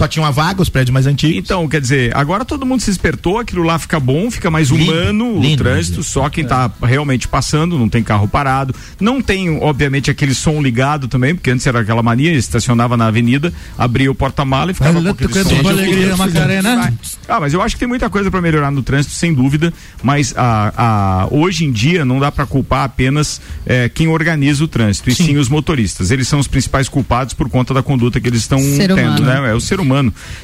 [0.01, 1.37] Só tinha uma vaga, os prédios mais antigos.
[1.37, 4.91] Então, quer dizer, agora todo mundo se espertou, aquilo lá fica bom, fica mais Lindo,
[4.91, 6.05] humano o lindo, trânsito, lindo.
[6.05, 11.07] só quem tá realmente passando, não tem carro parado, não tem, obviamente, aquele som ligado
[11.07, 15.13] também, porque antes era aquela mania, estacionava na avenida, abria o porta-mala e ficava Olha,
[15.13, 15.63] com aquele som.
[15.63, 16.95] com alegria, Macarena.
[17.29, 19.71] Ah, mas eu acho que tem muita coisa para melhorar no trânsito, sem dúvida.
[20.03, 24.69] Mas a, a, hoje em dia não dá para culpar apenas eh, quem organiza o
[24.69, 26.11] trânsito, e sim os motoristas.
[26.11, 29.51] Eles são os principais culpados por conta da conduta que eles estão tendo, né?
[29.51, 29.90] É o ser humano.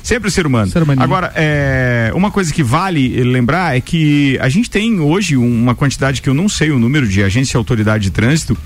[0.02, 0.70] Sempre o ser humano.
[0.70, 0.85] Ser.
[0.98, 6.20] Agora, é, uma coisa que vale lembrar é que a gente tem hoje uma quantidade
[6.20, 8.56] que eu não sei o número de agência e autoridade de trânsito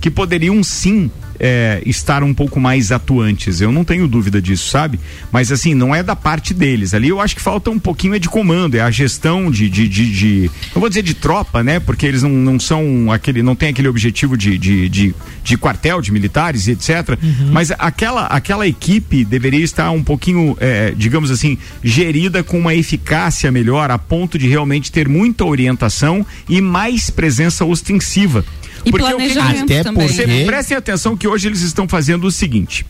[0.00, 3.60] que poderiam sim é, estar um pouco mais atuantes.
[3.60, 4.98] Eu não tenho dúvida disso, sabe?
[5.30, 6.94] Mas assim, não é da parte deles.
[6.94, 9.68] Ali eu acho que falta um pouquinho é de comando, é a gestão de.
[9.68, 11.78] de, de, de não vou dizer de tropa, né?
[11.80, 13.42] Porque eles não, não são aquele.
[13.42, 17.18] não tem aquele objetivo de, de, de, de quartel, de militares e etc.
[17.52, 23.50] Mas aquela, aquela equipe deveria estar um pouquinho, é, digamos assim, gerida com uma eficácia
[23.50, 28.44] melhor, a ponto de realmente ter muita orientação e mais presença ostensiva.
[28.84, 30.08] E Porque o que que- planejamento Até também.
[30.08, 32.84] você prestem atenção que hoje eles estão fazendo o seguinte.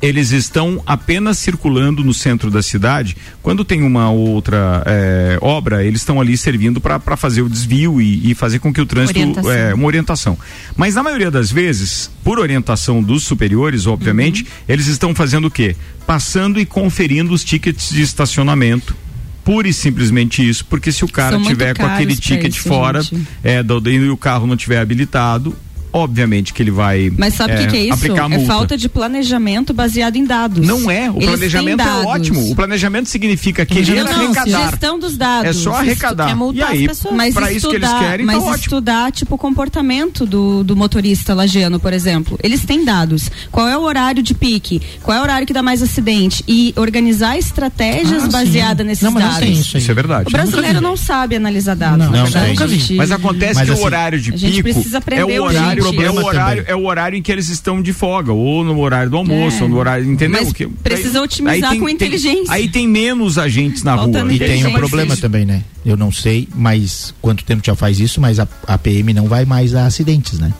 [0.00, 3.16] Eles estão apenas circulando no centro da cidade.
[3.40, 8.32] Quando tem uma outra eh, obra, eles estão ali servindo para fazer o desvio e,
[8.32, 9.16] e fazer com que o trânsito.
[9.20, 9.52] Orientação.
[9.52, 10.36] eh, uma orientação.
[10.76, 15.76] Mas na maioria das vezes, por orientação dos superiores, obviamente, eles estão fazendo o quê?
[16.04, 18.96] Passando e conferindo os tickets de estacionamento.
[19.44, 23.02] Pura e simplesmente isso, porque se o cara São tiver com aquele ticket isso, fora
[23.02, 23.26] gente.
[23.42, 25.56] é, do, e o carro não tiver habilitado,
[25.92, 28.06] obviamente que ele vai Mas sabe o que, que é isso?
[28.06, 28.46] É multa.
[28.46, 30.66] falta de planejamento baseado em dados.
[30.66, 32.50] Não é, o Eles planejamento é ótimo.
[32.50, 34.70] O planejamento significa querer Não, não, arrecadar.
[34.70, 35.50] gestão dos dados.
[35.50, 36.26] É só arrecadar.
[36.26, 37.14] quer multar E aí, as pessoas.
[37.14, 38.56] Mas para isso que eles estudar- querem, mas tá ótimo.
[38.56, 42.38] estudar, tipo, o comportamento do, do motorista lagiano, por exemplo.
[42.42, 43.30] Eles têm dados.
[43.50, 44.80] Qual é o horário de pique?
[45.02, 46.42] Qual é o horário que dá mais acidente?
[46.48, 49.44] E organizar estratégias Ah, baseadas nesses Não, mas não dados.
[49.46, 49.82] tem isso aí.
[49.82, 50.28] Isso é verdade.
[50.28, 51.98] O brasileiro não sabe analisar dados.
[51.98, 52.78] Não, não vi.
[52.78, 55.40] Gente, Mas acontece Mas que assim, o horário de a gente pico precisa é aprender
[55.40, 56.72] o horário, é o Problema horário, também.
[56.72, 59.62] é o horário em que eles estão de folga, ou no horário do almoço, É.
[59.62, 60.42] ou no horário, entendeu?
[60.42, 62.52] Mas Que- precisa aí- otimizar aí tem- com tem- inteligência.
[62.54, 64.32] aí tem menos agentes na Falta rua.
[64.32, 65.62] E tem um problema também, né?
[65.84, 69.44] Eu não sei, mas quanto tempo já faz isso, mas a, a PM não vai
[69.44, 70.52] mais a acidentes, né?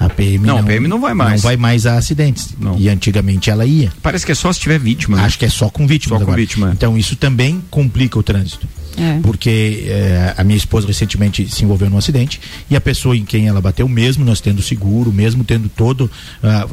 [0.00, 1.42] A PM Não, a PM não vai mais.
[1.42, 2.50] Não vai mais a acidentes.
[2.60, 2.78] Não.
[2.78, 3.92] E antigamente ela ia.
[4.00, 5.16] Parece que é só se tiver vítima.
[5.16, 5.24] né?
[5.24, 6.40] Acho que é só com vítimas Só com agora.
[6.40, 6.72] vítima, é.
[6.72, 8.68] Então isso também complica o trânsito.
[8.98, 9.20] É.
[9.22, 13.46] Porque eh, a minha esposa recentemente se envolveu num acidente e a pessoa em quem
[13.48, 16.10] ela bateu, mesmo nós tendo seguro, mesmo tendo todo.
[16.42, 16.66] ah,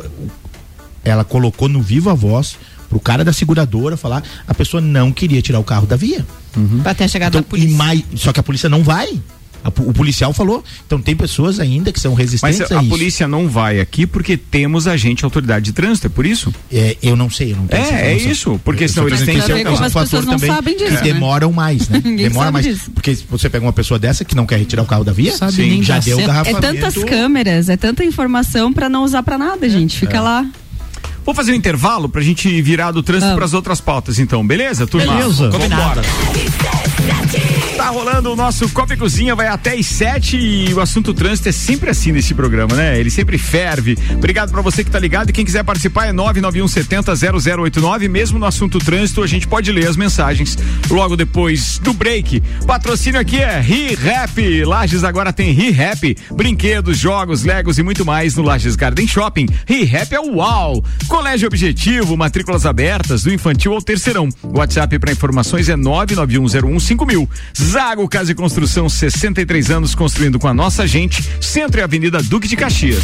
[1.04, 2.58] ela colocou no viva voz
[2.90, 6.26] pro cara da seguradora falar, a pessoa não queria tirar o carro da via.
[6.82, 7.70] Pra ter chegado Então, a polícia.
[7.70, 9.20] e mais, só que a polícia não vai.
[9.65, 10.63] A o policial falou.
[10.86, 12.89] Então tem pessoas ainda que são Mas resistentes a a isso.
[12.89, 16.54] polícia não vai aqui porque temos agente autoridade de trânsito, é por isso?
[16.71, 19.39] É, eu não sei, eu não tenho É, é isso, porque Eu senão eles têm
[19.39, 21.01] que esse as fator também sabem disso, que né?
[21.01, 21.99] demoram mais, né?
[22.06, 22.63] Demora mais.
[22.65, 22.91] disso.
[22.91, 25.36] Porque se você pega uma pessoa dessa que não quer retirar o carro da via,
[25.36, 26.30] Sabe Sim, já deu o certo.
[26.30, 26.62] É garrafamento.
[26.62, 29.97] tantas câmeras, é tanta informação pra não usar pra nada, gente.
[29.97, 30.45] Fica lá.
[31.25, 33.36] Vou fazer um intervalo pra gente virar do trânsito Vamos.
[33.38, 35.15] para as outras pautas, então, beleza, turma?
[35.15, 35.49] Beleza.
[35.49, 36.01] Combinado.
[37.78, 41.50] Tá rolando o nosso Copa e Cozinha, vai até às 7 e o assunto trânsito
[41.50, 43.00] é sempre assim nesse programa, né?
[43.00, 43.98] Ele sempre ferve.
[44.13, 48.10] Obrigado pra você que tá ligado e quem quiser participar é 991700089.
[48.10, 50.58] Mesmo no assunto trânsito, a gente pode ler as mensagens
[50.89, 52.41] logo depois do break.
[52.65, 54.63] Patrocínio aqui é ReHap.
[54.63, 56.18] Lages agora tem ReHap.
[56.32, 59.48] Brinquedos, jogos, legos e muito mais no Lages Garden Shopping.
[59.68, 60.84] ReHap é o UAU.
[61.08, 64.30] Colégio Objetivo, matrículas abertas do infantil ao terceirão.
[64.44, 65.76] WhatsApp para informações é
[66.96, 67.30] 991015000.
[67.58, 71.24] Zago Casa e Construção, 63 anos construindo com a nossa gente.
[71.42, 73.04] Centro e Avenida Duque de Caxias.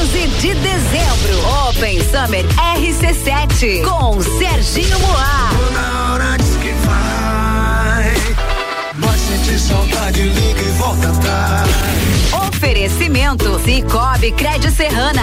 [0.00, 2.44] 11 de dezembro, Open Summer
[2.76, 5.50] RC7 com Serginho Moá.
[5.72, 8.14] Na hora diz que vai.
[8.94, 11.70] Vai sentir saudade, liga e volta atrás.
[12.48, 15.22] Oferecimento Oferecimento Cicobi Crédito Serrana.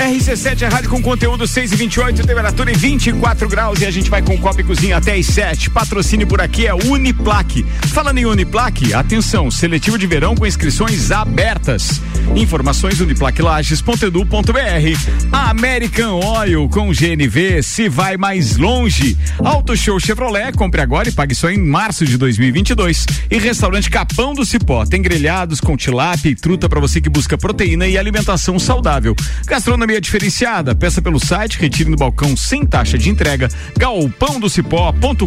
[0.00, 4.08] RC7 é rádio com conteúdo 6 e 28, temperatura em 24 graus e a gente
[4.08, 5.68] vai com copo e cozinha até as 7.
[5.68, 7.66] Patrocínio por aqui é Uniplaque.
[7.88, 12.00] Falando em Uniplaque, atenção, seletivo de verão com inscrições abertas.
[12.34, 15.32] Informações uniplaquilages.edu.br.
[15.32, 19.18] American Oil com GNV se vai mais longe.
[19.44, 23.04] Auto Show Chevrolet, compre agora e pague só em março de 2022.
[23.30, 27.36] E restaurante Capão do Cipó, tem grelhados com tilápia e truta para você que busca
[27.36, 29.14] proteína e alimentação saudável.
[29.46, 35.24] Gastronomia diferenciada, peça pelo site, retire no balcão sem taxa de entrega, galpãodocipó.com.br.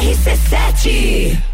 [0.00, 1.53] RC7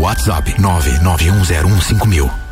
[0.00, 2.51] WhatsApp 991015000.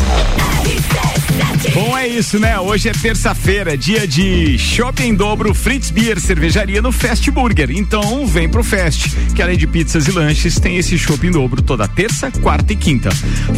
[0.65, 1.30] He says
[1.73, 2.59] Bom, é isso, né?
[2.59, 7.71] Hoje é terça-feira, dia de shopping dobro Fritz Beer Cervejaria no Fast Burger.
[7.71, 11.87] Então, vem pro Fast, que além de pizzas e lanches, tem esse shopping dobro toda
[11.87, 13.09] terça, quarta e quinta.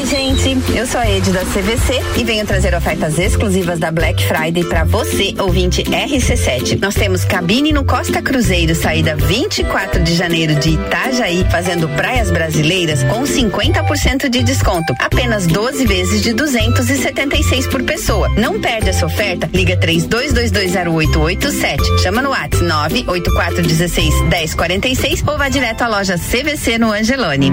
[0.00, 0.56] Oi, gente.
[0.74, 4.84] Eu sou a Ed da CVC e venho trazer ofertas exclusivas da Black Friday para
[4.84, 6.80] você, ouvinte RC7.
[6.80, 13.02] Nós temos cabine no Costa Cruzeiro, saída 24 de janeiro de Itajaí, fazendo praias brasileiras
[13.02, 14.94] com 50% de desconto.
[15.00, 18.28] Apenas 12 vezes de 276 por pessoa.
[18.38, 19.50] Não perde essa oferta.
[19.52, 21.98] Liga 32220887.
[22.00, 27.50] Chama no WhatsApp 98416 1046 ou vá direto à loja CVC no Angelone.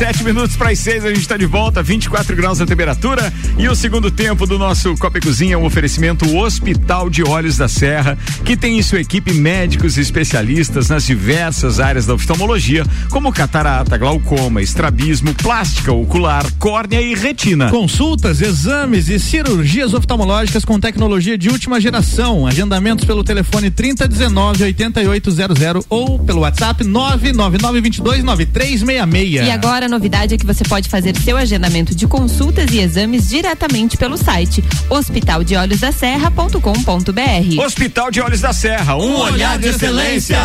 [0.00, 3.30] 27 minutos para as 6, a gente está de volta, 24 graus a temperatura.
[3.58, 7.58] E o segundo tempo do nosso Copa e Cozinha é um oferecimento Hospital de Olhos
[7.58, 12.82] da Serra, que tem em sua equipe médicos e especialistas nas diversas áreas da oftalmologia,
[13.10, 17.68] como catarata, glaucoma, estrabismo, plástica ocular, córnea e retina.
[17.68, 22.46] Consultas, exames e cirurgias oftalmológicas com tecnologia de última geração.
[22.46, 29.46] Agendamentos pelo telefone 3019 8800 ou pelo WhatsApp 99922 9366.
[29.46, 33.98] E agora novidade é que você pode fazer seu agendamento de consultas e exames diretamente
[33.98, 37.62] pelo site hospitaldeolhosdaserra.com.br.
[37.62, 40.38] Hospital de Olhos da Serra, um, olhar de excelência.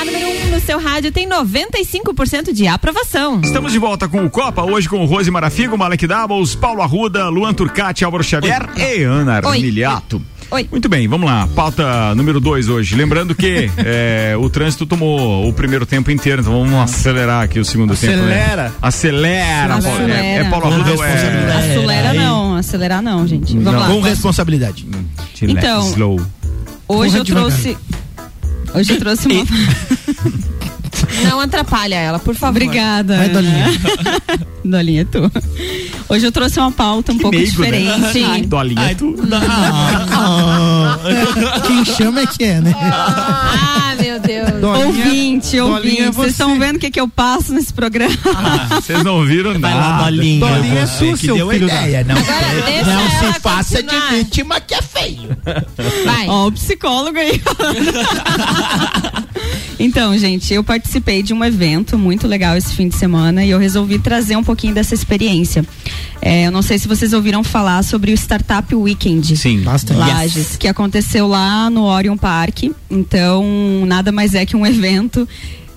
[0.00, 3.40] A número 1 um no seu rádio tem 95% de aprovação.
[3.42, 7.54] Estamos de volta com o Copa, hoje com Rose Marafigo, Malek Doubles, Paulo Arruda, Luan
[7.54, 9.56] Turcati, Álvaro Xavier e Ana Oi.
[9.56, 10.16] Armiliato.
[10.16, 10.33] Oi.
[10.70, 11.48] Muito bem, vamos lá.
[11.54, 12.94] Pauta número 2 hoje.
[12.94, 17.64] Lembrando que é, o trânsito tomou o primeiro tempo inteiro, então vamos acelerar aqui o
[17.64, 18.12] segundo tempo.
[18.14, 18.62] Acelera.
[18.64, 18.72] Né?
[18.80, 19.78] Acelera.
[19.80, 19.86] Paulo.
[19.86, 20.50] É, é Acelera.
[20.50, 21.56] Paulo Arruda é.
[21.56, 23.58] Acelera não, acelerar não, gente.
[23.58, 23.86] Vamos lá.
[23.88, 24.86] Com responsabilidade.
[25.42, 26.20] Então, Slow.
[26.86, 27.48] Hoje Corra eu devagar.
[27.50, 27.78] trouxe.
[28.74, 29.44] Hoje eu trouxe uma.
[31.22, 32.56] Não atrapalha ela, por favor.
[32.62, 33.16] Obrigada.
[33.16, 33.66] Vai, Dolinha.
[34.64, 35.30] Dolinha é tu.
[36.08, 37.70] Hoje eu trouxe uma pauta um pouco meigo, né?
[37.70, 38.24] diferente.
[38.24, 39.14] Ai, Dolinha, é tu.
[41.66, 42.74] Quem chama é que é, né?
[42.80, 44.50] Ah, meu Deus.
[44.86, 46.02] Ouvinte, Dolinha ouvinte.
[46.02, 48.14] é Vocês estão vendo o que, que eu passo nesse programa?
[48.24, 50.04] Ah, Vocês não ouviram Vai lá, nada.
[50.04, 50.40] Dolinha.
[50.46, 52.04] Dolinha é tu, que seu deu filho da- ideia.
[52.04, 55.36] Não, Agora deixa não se faça de vítima que é feio.
[56.04, 56.26] Vai.
[56.28, 57.40] Ó, o psicólogo aí.
[59.78, 63.58] então, gente, eu participei de um evento muito legal esse fim de semana e eu
[63.58, 65.64] resolvi trazer um pouquinho dessa experiência.
[66.20, 69.36] É, eu não sei se vocês ouviram falar sobre o Startup Weekend.
[69.36, 69.60] Sim.
[69.60, 69.98] Bastante.
[69.98, 72.64] Lages, que aconteceu lá no Orion Park.
[72.90, 73.44] Então,
[73.86, 75.28] nada mais é que um evento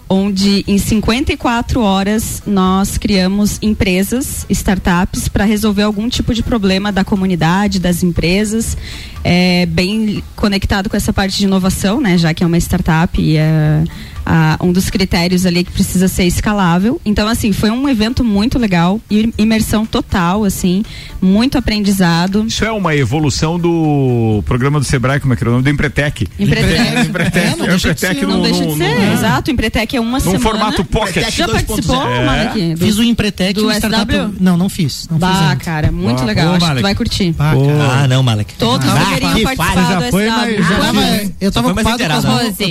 [0.09, 7.03] onde em 54 horas nós criamos empresas, startups, para resolver algum tipo de problema da
[7.03, 8.77] comunidade, das empresas,
[9.23, 12.17] é, bem conectado com essa parte de inovação, né?
[12.17, 13.83] Já que é uma startup e é
[14.29, 16.99] ah, um dos critérios ali que precisa ser escalável.
[17.05, 18.99] Então, assim, foi um evento muito legal,
[19.37, 20.83] imersão total, assim,
[21.21, 22.45] muito aprendizado.
[22.45, 25.63] Isso é uma evolução do programa do Sebrae, como é que era o nome?
[25.63, 26.27] Do Empretec.
[26.37, 26.99] Empretec.
[27.07, 27.37] Empretec.
[27.47, 28.95] É, não É o deixa de Empretec ser, não no- deixa de no- ser.
[28.99, 30.39] no- Exato, o Empretec é uma Num semana.
[30.39, 31.29] formato pocket.
[31.31, 32.25] Já participou, É.
[32.25, 32.73] Malek?
[32.75, 34.13] Do- Fiz o Empretec do e o Startup.
[34.13, 34.35] SW?
[34.41, 35.07] Não, não fiz.
[35.09, 35.55] Não fiz Bah, ainda.
[35.63, 36.45] cara, muito Bah, legal.
[36.47, 36.83] boa, Acho que tu Malek.
[36.83, 37.35] vai curtir.
[37.39, 38.01] Ah, cara.
[38.03, 38.53] Ah, não, Malek.
[38.55, 41.33] Todos Ah, deveriam participar do SW.
[41.39, 41.51] eu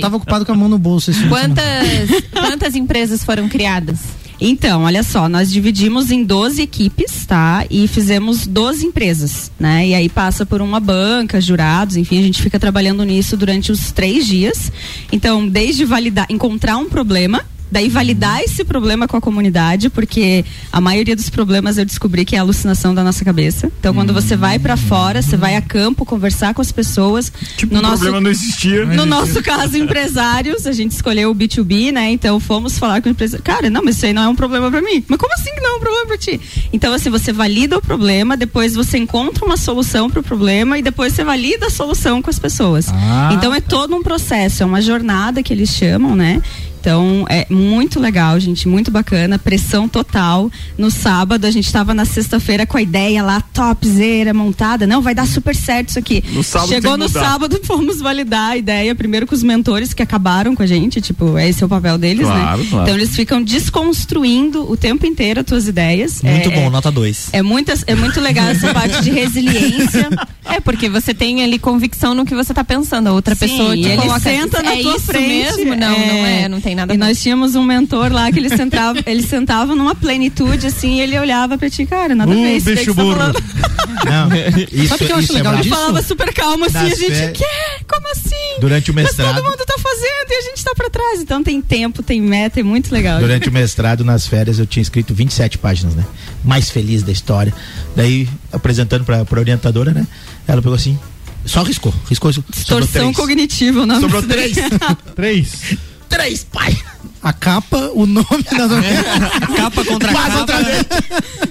[0.01, 1.11] tava ocupado com a mão no bolso
[1.55, 3.99] Quantas, quantas empresas foram criadas?
[4.39, 7.65] Então, olha só, nós dividimos em 12 equipes, tá?
[7.71, 9.87] E fizemos 12 empresas, né?
[9.87, 13.91] E aí passa por uma banca, jurados, enfim, a gente fica trabalhando nisso durante os
[13.91, 14.71] três dias.
[15.11, 20.79] Então, desde validar, encontrar um problema, daí validar esse problema com a comunidade, porque a
[20.79, 23.71] maioria dos problemas eu descobri que é alucinação da nossa cabeça.
[23.79, 27.31] Então, quando você vai pra fora, você vai a campo conversar com as pessoas.
[27.57, 28.85] Tipo, no o nosso problema não existia.
[28.85, 32.11] no nosso caso, empresários, a gente escolheu o B2B, né?
[32.11, 33.43] Então fomos falar com o empresário.
[33.43, 35.03] Cara, não, mas isso aí não é um problema pra mim.
[35.07, 36.39] Mas como assim que não é um problema pra ti?
[36.71, 41.13] Então, assim, você valida o problema, depois você encontra uma solução pro problema e depois
[41.13, 42.87] você valida a solução com as pessoas.
[42.89, 46.41] Ah, então é todo um processo, é uma jornada que eles chamam, né?
[46.87, 50.49] Então é muito legal, gente, muito bacana, pressão total.
[50.77, 55.13] No sábado a gente tava na sexta-feira com a ideia lá topzera montada, não, vai
[55.13, 56.23] dar super certo isso aqui.
[56.31, 60.55] No sábado Chegou no sábado, fomos validar a ideia primeiro com os mentores que acabaram
[60.55, 62.67] com a gente, tipo, esse é o papel deles, Claro, né?
[62.69, 62.83] claro.
[62.85, 66.21] Então eles ficam desconstruindo o tempo inteiro as tuas ideias.
[66.21, 67.29] Muito É- bom, é- nota 2.
[67.33, 70.07] é, muitas, é muito legal essa parte de resiliência.
[70.49, 73.07] É, porque você tem ali convicção no que você tá pensando.
[73.07, 75.27] A outra Sim, pessoa te ele coloca senta na é tua isso frente.
[75.27, 75.75] mesmo?
[75.75, 78.99] Não, não é, não tem nada E nós tínhamos um mentor lá que ele sentava,
[79.05, 82.75] ele sentava numa plenitude assim, e ele olhava pra ti, cara, nada a Uh, ver
[82.77, 83.15] bicho tá burro.
[83.17, 83.43] falando.
[84.05, 84.29] Não,
[84.71, 85.59] isso, Sabe o que eu acho isso legal é?
[85.59, 87.45] Ele falava super calmo assim, Das a gente, fé- quê?
[87.87, 88.59] Como assim?
[88.61, 89.27] Durante o mestrado.
[89.33, 91.19] Mas todo mundo tá fazendo e a gente tá pra trás.
[91.19, 93.19] Então tem tempo, tem meta, é muito legal.
[93.19, 96.05] Durante o mestrado, nas férias, eu tinha escrito 27 páginas, né?
[96.45, 97.51] Mais feliz da história.
[97.95, 100.05] Daí, apresentando pra, pra orientadora, né?
[100.47, 100.97] Ela pegou assim,
[101.43, 102.31] só riscou, riscou.
[102.31, 103.15] sobrou Distorção três.
[103.17, 104.55] cognitiva, o nome Sobrou três.
[105.15, 105.77] Três.
[106.09, 106.75] Três, pai.
[107.21, 108.67] A capa, o nome da
[109.57, 110.39] capa contra Quase capa.
[110.39, 110.85] outra vez.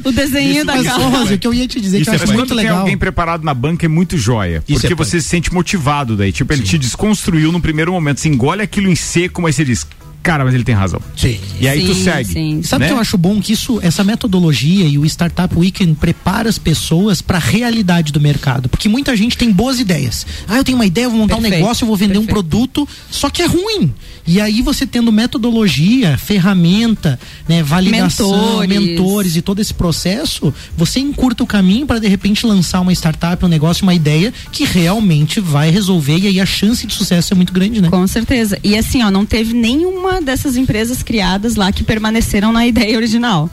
[0.05, 1.01] O desenho da Mas, capa.
[1.01, 2.49] ô, Rose, o que eu ia te dizer Isso que eu é acho muito quando
[2.57, 2.79] tem legal.
[2.81, 4.63] alguém preparado na banca é muito joia.
[4.69, 6.33] Isso porque é você se sente motivado daí.
[6.33, 8.21] Tipo, ele te desconstruiu no primeiro momento.
[8.21, 9.87] Você engole aquilo em seco, mas você diz,
[10.23, 11.01] cara, mas ele tem razão.
[11.17, 11.39] Sim.
[11.61, 12.33] E aí tu Sim, segue.
[12.33, 12.63] sim.
[12.63, 12.89] Sabe o né?
[12.93, 13.41] que eu acho bom?
[13.41, 18.21] Que isso, essa metodologia e o Startup Weekend prepara as pessoas para a realidade do
[18.21, 18.69] mercado.
[18.69, 20.27] Porque muita gente tem boas ideias.
[20.49, 22.25] Ah, eu tenho uma ideia, eu vou montar um Perfeito, negócio, eu vou vender um
[22.25, 22.33] perfeito.
[22.49, 23.93] produto, só que é ruim.
[24.27, 27.18] E aí você tendo metodologia, ferramenta,
[27.49, 28.68] né, validação, Mentores.
[28.68, 29.37] mentores.
[29.37, 33.49] e todo esse processo, você encurta o caminho para de repente lançar uma startup, um
[33.49, 37.53] negócio, uma ideia que realmente vai resolver e aí a chance de sucesso é muito
[37.53, 37.89] grande, né?
[37.89, 38.59] Com certeza.
[38.64, 43.51] E assim, ó, não teve nenhuma dessas empresas criadas lá que permaneceram na ideia original.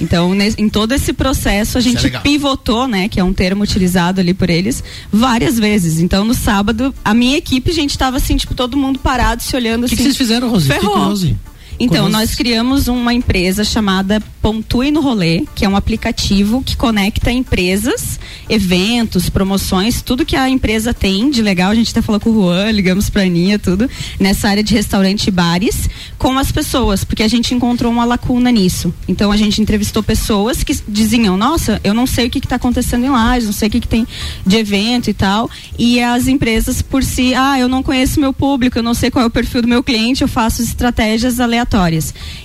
[0.00, 2.22] Então, em todo esse processo, a é gente legal.
[2.22, 5.98] pivotou, né, que é um termo utilizado ali por eles, várias vezes.
[6.00, 9.56] Então, no sábado, a minha equipe, a gente tava assim, tipo, todo mundo parado, se
[9.56, 9.96] olhando O que, assim.
[9.96, 10.66] que vocês fizeram, Rose?
[10.66, 10.92] Ferrou.
[10.92, 11.36] curioso.
[11.78, 12.12] Então, Curioso.
[12.12, 18.18] nós criamos uma empresa chamada Pontue no Rolê, que é um aplicativo que conecta empresas,
[18.48, 21.70] eventos, promoções, tudo que a empresa tem de legal.
[21.70, 25.26] A gente até falou com o Juan, ligamos pra Aninha, tudo, nessa área de restaurante
[25.26, 28.94] e bares, com as pessoas, porque a gente encontrou uma lacuna nisso.
[29.06, 32.56] Então, a gente entrevistou pessoas que diziam: Nossa, eu não sei o que, que tá
[32.56, 34.06] acontecendo em Lages, não sei o que, que tem
[34.46, 35.50] de evento e tal.
[35.78, 39.24] E as empresas, por si, ah, eu não conheço meu público, eu não sei qual
[39.24, 41.65] é o perfil do meu cliente, eu faço estratégias aleatórias.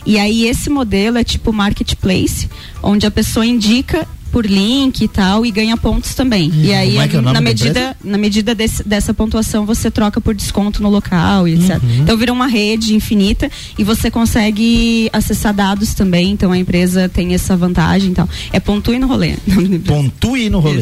[0.05, 2.49] E aí esse modelo é tipo marketplace,
[2.81, 6.49] onde a pessoa indica por link e tal e ganha pontos também.
[6.55, 10.33] e aí é é na da medida na medida desse- dessa pontuação você troca por
[10.33, 11.83] desconto no local e etc.
[11.83, 11.97] Uhum.
[12.03, 16.31] Então vira uma rede infinita e você consegue acessar dados também.
[16.31, 18.29] Então a empresa tem essa vantagem e tal.
[18.53, 19.35] É pontue no rolê.
[19.85, 20.79] Pontue no rolê.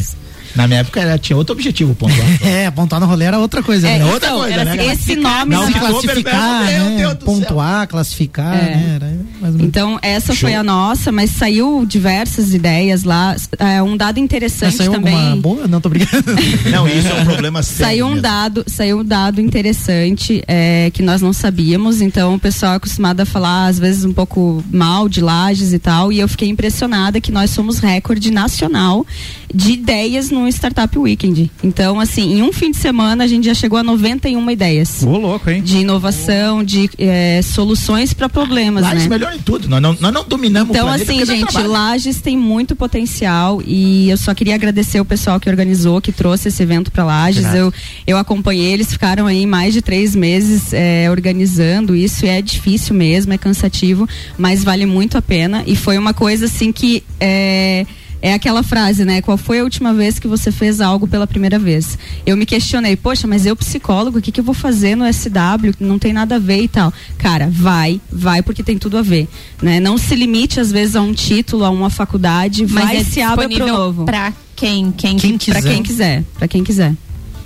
[0.55, 2.19] Na minha época era, tinha outro objetivo, pontuar.
[2.41, 3.97] É, apontar no rolê era outra coisa, É, né?
[3.99, 4.71] então, outra coisa, era né?
[4.73, 6.97] assim, esse nome Não, não se classificar, Meu né?
[6.97, 8.75] Deus do pontuar, classificar, É.
[8.75, 8.91] né?
[8.95, 9.19] Era.
[9.59, 10.49] Então, essa Show.
[10.49, 13.35] foi a nossa, mas saiu diversas ideias lá.
[13.57, 15.13] É, um dado interessante Mas saiu também.
[15.13, 15.67] alguma boa?
[15.67, 16.33] Não, tô brincando.
[16.69, 17.85] Não, isso é um problema sério.
[17.85, 18.21] Saiu um mesmo.
[18.21, 23.21] dado, saiu um dado interessante é, que nós não sabíamos, então o pessoal é acostumado
[23.21, 27.21] a falar às vezes um pouco mal de lajes e tal, e eu fiquei impressionada
[27.21, 29.05] que nós somos recorde nacional
[29.53, 31.51] de ideias no Startup Weekend.
[31.63, 35.03] Então, assim, em um fim de semana a gente já chegou a 91 ideias.
[35.03, 35.61] Ô, louco, hein?
[35.61, 38.97] De inovação, de é, soluções para problemas, Lá né?
[39.01, 39.67] isso melhora em tudo.
[39.67, 41.57] Nós não, nós não dominamos Então, o planeta assim, gente.
[41.59, 46.47] Lages tem muito potencial e eu só queria agradecer o pessoal que organizou, que trouxe
[46.47, 47.45] esse evento para Lages.
[47.53, 47.73] Eu,
[48.07, 52.25] eu acompanhei, eles ficaram aí mais de três meses é, organizando isso.
[52.25, 55.63] E é difícil mesmo, é cansativo, mas vale muito a pena.
[55.65, 57.03] E foi uma coisa assim que.
[57.19, 57.85] É,
[58.21, 59.21] é aquela frase, né?
[59.21, 61.97] Qual foi a última vez que você fez algo pela primeira vez?
[62.25, 65.73] Eu me questionei, poxa, mas eu psicólogo, o que, que eu vou fazer no SW?
[65.79, 66.91] Não tem nada a ver e tal.
[67.17, 69.27] Cara, vai, vai porque tem tudo a ver,
[69.61, 69.79] né?
[69.79, 73.21] Não se limite às vezes a um título, a uma faculdade, Mas vai é se
[73.21, 74.05] abra pro disponível novo.
[74.05, 74.91] pra quem?
[74.91, 75.73] Quem, Quem que- Pra quiser.
[75.73, 76.93] quem quiser, pra quem quiser.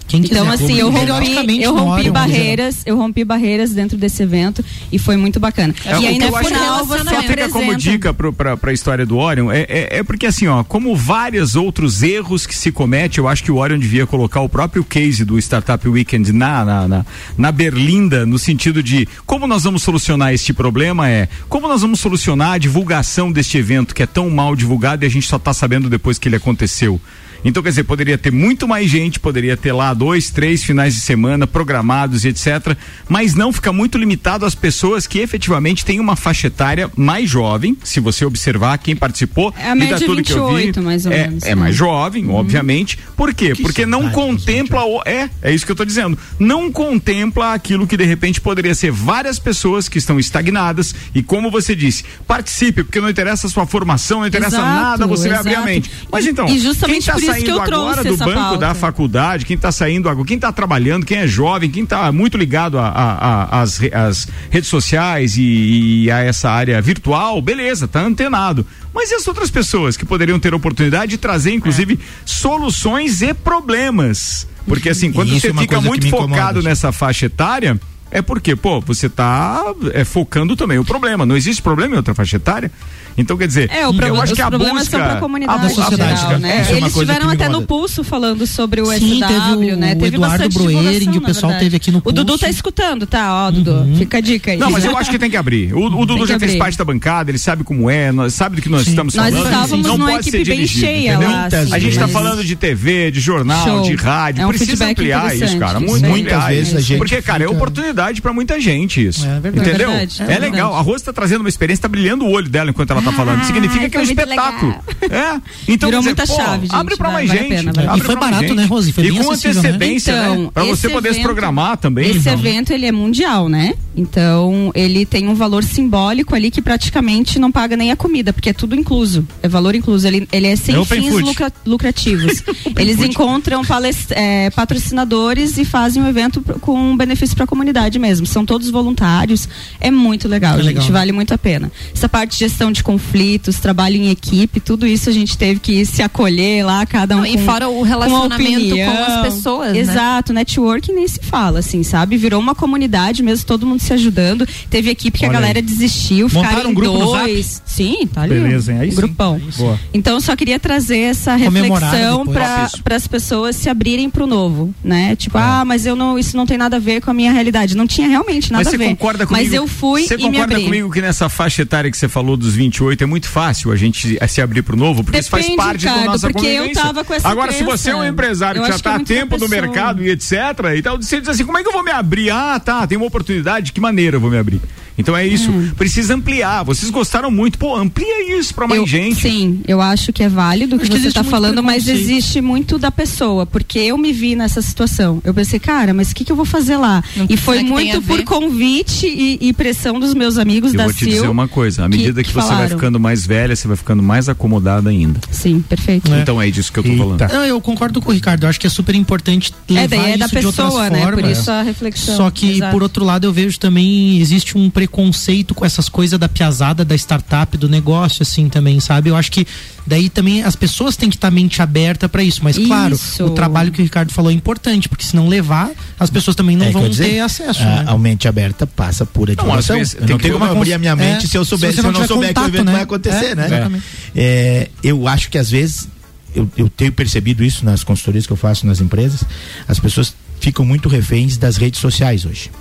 [0.07, 0.65] Quem Então, quiser.
[0.65, 5.39] assim, eu rompi, eu rompi barreiras, eu rompi barreiras dentro desse evento e foi muito
[5.39, 5.73] bacana.
[5.85, 9.17] É, e aí no final você só fica como dica pro, pra, pra história do
[9.17, 13.27] Orion é, é, é porque assim, ó, como vários outros erros que se comete, eu
[13.27, 17.05] acho que o Orion devia colocar o próprio case do Startup Weekend na, na, na,
[17.37, 21.99] na berlinda, no sentido de como nós vamos solucionar este problema é como nós vamos
[21.99, 25.53] solucionar a divulgação deste evento que é tão mal divulgado e a gente só tá
[25.53, 26.99] sabendo depois que ele aconteceu.
[27.45, 31.01] Então, quer dizer, poderia ter muito mais gente, poderia ter lá dois, três finais de
[31.01, 32.75] semana programados e etc.
[33.09, 37.77] Mas não fica muito limitado às pessoas que efetivamente têm uma faixa etária mais jovem.
[37.83, 40.81] Se você observar quem participou É a e média da tudo que eu vi, 28,
[40.81, 41.55] mais ou é, menos, é né?
[41.55, 42.97] mais jovem, obviamente.
[43.15, 43.53] Por quê?
[43.61, 46.17] Porque não contempla o, é, é isso que eu tô dizendo.
[46.39, 51.51] Não contempla aquilo que de repente poderia ser várias pessoas que estão estagnadas e como
[51.51, 55.37] você disse, participe, porque não interessa a sua formação, não interessa Exato, nada, você vai
[55.39, 55.67] abrir a exato.
[55.67, 55.91] mente.
[56.11, 58.25] Mas E- então, e justamente quem tá por isso saindo que eu agora do essa
[58.25, 58.57] banco pauta.
[58.59, 62.37] da faculdade, quem tá saindo agora, quem tá trabalhando, quem é jovem, quem tá muito
[62.37, 63.17] ligado a- a-
[63.57, 68.65] a- às re- às redes sociais e, e a essa área virtual, beleza, tá antenado.
[68.93, 73.33] Mas e as outras pessoas que poderiam ter a oportunidade de trazer, inclusive, soluções e
[73.33, 74.47] problemas?
[74.67, 77.79] Porque assim, quando você é fica muito focado nessa faixa etária,
[78.13, 79.61] é porque, pô, você tá
[79.93, 81.25] é, focando também o problema.
[81.25, 82.71] Não existe problema em outra faixa etária.
[83.15, 84.97] Então, quer dizer, É, o pro- eu acho os que a problemas busca...
[84.97, 86.65] são pra a comunidade bu- a sociedade, geral, busca- né?
[86.67, 89.93] é, Eles estiveram até no pulso falando sobre o Sim, SW, teve o- né?
[89.93, 92.39] Teve Eduardo Broering, o pessoal teve aqui no O Dudu pulso.
[92.45, 93.31] tá escutando, tá?
[93.47, 94.57] Ó, Dudu, fica a dica aí.
[94.57, 95.71] Não, mas eu acho que tem que abrir.
[95.75, 96.59] O, o Dudu já que fez abrir.
[96.59, 99.45] parte da bancada, ele sabe como é, nós, sabe do que nós estamos Nós falando.
[99.45, 101.29] estávamos não numa equipe bem dirigido, cheia entendeu?
[101.29, 103.81] lá, assim, a gente está mas- falando de TV, de jornal, Show.
[103.83, 104.43] de rádio.
[104.43, 105.79] É Precisa ampliar isso, cara.
[105.79, 107.59] Muitas vezes a gente Porque, cara, é fica-
[108.03, 109.25] oportunidade para muita gente isso.
[109.25, 109.69] É verdade.
[109.69, 109.89] Entendeu?
[109.89, 110.75] É verdade, É, é legal.
[110.75, 113.43] A Rose está trazendo uma experiência, está brilhando o olho dela enquanto ela está falando.
[113.45, 114.75] Significa que é um espetáculo.
[115.01, 115.41] É.
[115.67, 116.75] Então, Virou dizer, muita pô, chave, gente.
[116.75, 117.49] Abre para mais gente.
[117.49, 117.87] pena, vale.
[117.99, 118.55] E foi pra mais barato, gente.
[118.55, 118.91] né, Rose?
[118.91, 119.35] Foi E bem com né?
[119.35, 120.49] antecedência, Então, né?
[120.53, 122.09] Para você esse poder se evento- programar também.
[122.09, 123.73] Esse Então, evento ele é mundial, né?
[123.95, 128.49] Então ele tem um valor simbólico ali que praticamente não paga nem a comida, porque
[128.49, 130.07] é tudo incluso, é valor incluso.
[130.07, 131.23] Ele, ele é sem É fins food.
[131.23, 132.43] lucra- lucrativos.
[132.77, 137.82] Eles encontram palest- é, patrocinadores e fazem um evento com um benefício para a comunidade
[137.99, 138.25] mesmo.
[138.25, 139.47] São todos voluntários.
[139.79, 140.75] É muito legal, É gente.
[140.75, 140.91] legal.
[140.91, 141.71] Vale muito a pena.
[141.93, 145.85] Essa parte de gestão de conflitos, trabalho em equipe, tudo isso a gente teve que
[145.85, 147.19] se acolher lá, cada um.
[147.19, 148.95] Não, e com- fora o com relacionamento opinião.
[148.95, 149.79] com as pessoas, né?
[149.79, 152.17] Exato, networking nem se fala, assim, sabe?
[152.17, 154.47] Virou uma comunidade mesmo, todo mundo se ajudando.
[154.69, 155.63] Teve equipe que Olha a galera aí.
[155.63, 157.61] desistiu, Montaram ficaram um em grupo no dois.
[157.65, 158.33] Sim, tá ali.
[158.35, 158.79] Beleza, hein?
[158.79, 158.95] Aí um sim.
[158.97, 159.41] grupão.
[159.57, 159.79] Boa.
[159.93, 165.15] Então, eu só queria trazer essa reflexão para as pessoas se abrirem pro novo, né?
[165.15, 167.72] Tipo, ah, mas eu não, isso não tem nada a ver com a minha realidade.
[167.75, 168.89] Não tinha realmente nada Mas a você ver.
[168.89, 169.45] concorda comigo?
[169.45, 172.53] Mas eu fui Você e concorda comigo que nessa faixa etária que você falou dos
[172.55, 175.85] 28 é muito fácil a gente se abrir pro novo, porque isso faz Depende, parte
[175.85, 177.77] da Ricardo, nossa porque eu tava com essa Agora, se crença.
[177.77, 180.09] você é um empresário Eu que já está é há da tempo no mercado e
[180.09, 180.33] etc,
[180.75, 182.29] então você diz assim, como é que eu vou me abrir?
[182.29, 184.61] Ah, tá, tem uma oportunidade, de que maneira eu vou me abrir?
[184.97, 186.63] Então é isso, precisa ampliar.
[186.63, 189.21] Vocês gostaram muito, pô, amplia isso pra mais Eu- gente.
[189.21, 192.77] Sim, eu acho que é válido o que que você está falando, mas existe muito
[192.77, 195.21] da pessoa, porque eu me vi nessa situação.
[195.23, 197.03] Eu pensei, cara, mas o que, que eu vou fazer lá?
[197.15, 200.83] Não, e foi que muito por convite e, e pressão dos meus amigos Eu da
[200.85, 201.09] vou te CIL.
[201.13, 202.69] dizer uma coisa, à que- medida que, que você vai falaram.
[202.77, 205.19] ficando mais velha, você vai ficando mais acomodada ainda.
[205.31, 206.11] Sim, perfeito.
[206.13, 207.21] Então é disso que eu tô falando.
[207.31, 208.43] Não, eu concordo com o Ricardo.
[208.43, 210.89] Eu acho que é super importante levar É, daí é da isso de outras pessoa,
[210.89, 211.01] né?
[211.05, 211.37] Por formas.
[211.37, 212.17] isso a reflexão.
[212.17, 212.71] Só que, Exato.
[212.71, 216.93] por outro lado, eu vejo também existe um preconceito com essas coisas da piazada, da
[216.95, 219.09] startup, do negócio, assim, também, sabe?
[219.09, 219.47] Eu acho que
[219.87, 222.41] daí também as pessoas têm que estar mente aberta para isso.
[222.43, 223.23] Mas, claro, Isso.
[223.25, 226.57] o trabalho que o Ricardo falou é importante, porque se não levar, as pessoas também
[226.57, 227.61] não É, vão dizer, ter acesso.
[227.61, 227.85] a, né?
[227.87, 229.77] a mente aberta passa por admiração.
[229.77, 231.69] vezes eu tem não como uma abrir a minha mente é, se eu se souber,
[231.71, 232.71] você se, eu não não souber que o contato, evento né?
[232.73, 233.45] vai acontecer, É, né?
[233.45, 233.83] exatamente.
[234.15, 235.87] É, eu acho que às vezes
[236.35, 239.23] eu, eu tenho percebido isso nas consultorias que eu faço nas empresas,
[239.67, 242.51] as pessoas ficam muito reféns das redes sociais hoje.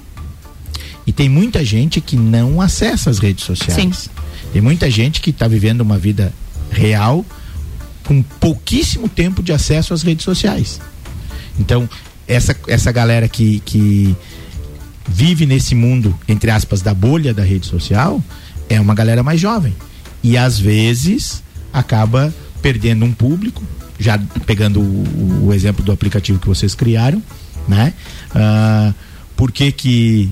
[1.07, 3.77] E tem muita gente que não acessa as redes sociais.
[4.53, 6.33] Tem muita gente que está vivendo uma vida
[6.71, 7.25] real
[8.05, 10.81] com pouquíssimo tempo de acesso às redes sociais.
[11.59, 11.89] Então,
[12.27, 14.17] essa, essa galera que, que
[15.09, 18.23] vive nesse mundo, entre aspas, da bolha da rede social,
[18.69, 19.75] é uma galera mais jovem.
[20.23, 21.43] E às vezes
[21.73, 23.63] acaba perdendo um público,
[23.99, 27.23] já pegando o, o exemplo do aplicativo que vocês criaram,
[27.69, 27.93] né?
[28.35, 28.93] Ah,
[29.37, 30.31] por que que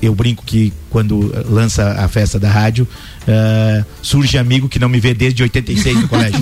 [0.00, 2.86] eu brinco que quando lança a festa da rádio,
[3.26, 6.40] ah, surge amigo que não me vê desde 86 no colégio.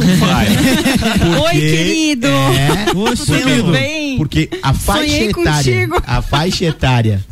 [1.44, 2.26] Oi, querido!
[2.28, 4.16] É, Tudo porque, bem?
[4.18, 6.02] porque a faixa Sonhei etária, contigo.
[6.06, 7.24] a faixa etária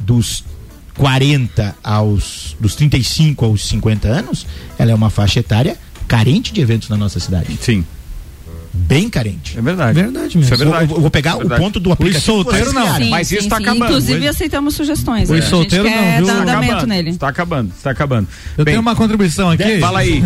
[0.00, 0.44] dos
[0.96, 4.46] 40 aos dos 35 aos 50 anos,
[4.78, 7.56] ela é uma faixa etária carente de eventos na nossa cidade.
[7.60, 7.84] Sim.
[8.74, 9.58] Bem carente.
[9.58, 10.00] É verdade.
[10.00, 10.40] Verdade mesmo.
[10.42, 10.86] Isso é verdade.
[10.86, 12.24] Vou, vou pegar É o ponto do aplicativo.
[12.24, 12.96] solteiro, que vocês não.
[12.96, 13.62] Sim, Mas sim, isso tá sim.
[13.64, 13.84] acabando.
[13.84, 15.28] Inclusive aceitamos sugestões.
[15.28, 15.42] Os né?
[15.42, 16.26] solteiros não, viu?
[16.26, 17.16] Tá andamento acabando, nele.
[17.16, 18.28] Tá acabando, tá acabando.
[18.56, 19.78] Eu Bem, tenho uma contribuição aqui.
[19.78, 20.22] Fala aí.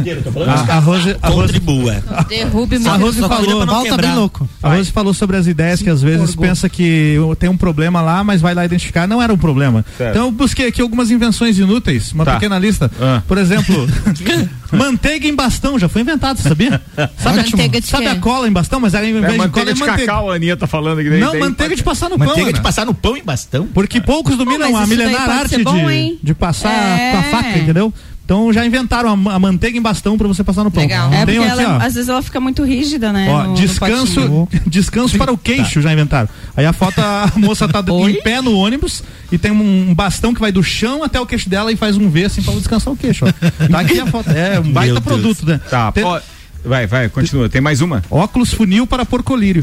[0.47, 2.03] A, a Rose, a Rose, Contribua.
[2.29, 2.97] Derrube a.
[2.97, 3.83] Rose falou.
[3.83, 4.03] quebrar.
[4.03, 4.49] bem louco.
[4.63, 8.23] A Rose falou sobre as ideias que às vezes pensa que tem um problema lá,
[8.23, 9.07] mas vai lá identificar.
[9.09, 9.85] Não era um problema.
[9.99, 10.11] Certo.
[10.13, 12.35] Então eu busquei aqui algumas invenções inúteis, uma Tá.
[12.35, 12.91] pequena lista.
[13.01, 13.23] Ah.
[13.27, 13.89] Por exemplo,
[14.73, 16.81] Manteiga em bastão, já foi inventado, você sabia?
[17.19, 19.71] Sabe, Manteiga de sabe a cola em bastão, mas aí invés É de manteiga cola
[19.71, 20.07] é de manteiga.
[20.13, 22.27] cacau, a Aninha tá falando que daí- Não, daí manteiga pode- de passar no pão.
[22.29, 23.67] Manteiga de passar no pão em bastão?
[23.69, 27.13] Porque poucos dominam mas a milenar arte bom, de, de passar É.
[27.13, 27.93] com a faca, entendeu?
[28.27, 30.83] Então já inventaram a, a manteiga em bastão pra você passar no pão.
[30.83, 31.13] Legal.
[31.13, 31.87] É porque aqui, ela, ó.
[31.87, 33.29] às vezes ela fica muito rígida, né?
[33.31, 34.49] Ó, no- no descanso, potinho.
[34.67, 36.29] descanso para o queixo já inventaram.
[36.57, 40.41] Aí a foto, a moça tá em pé no ônibus e tem um bastão que
[40.41, 42.97] vai do chão até o queixo dela e faz um V assim pra descansar o
[42.97, 43.27] queixo.
[43.27, 43.69] Ó.
[43.69, 44.29] Tá aqui a foto.
[44.31, 45.05] É um baita Meu Deus.
[45.05, 45.61] produto, né?
[45.71, 46.21] Tá, Tem- ó,
[46.67, 47.49] vai, vai, continua.
[47.49, 48.03] Tem mais uma?
[48.11, 49.63] Óculos funil para pôr colírio.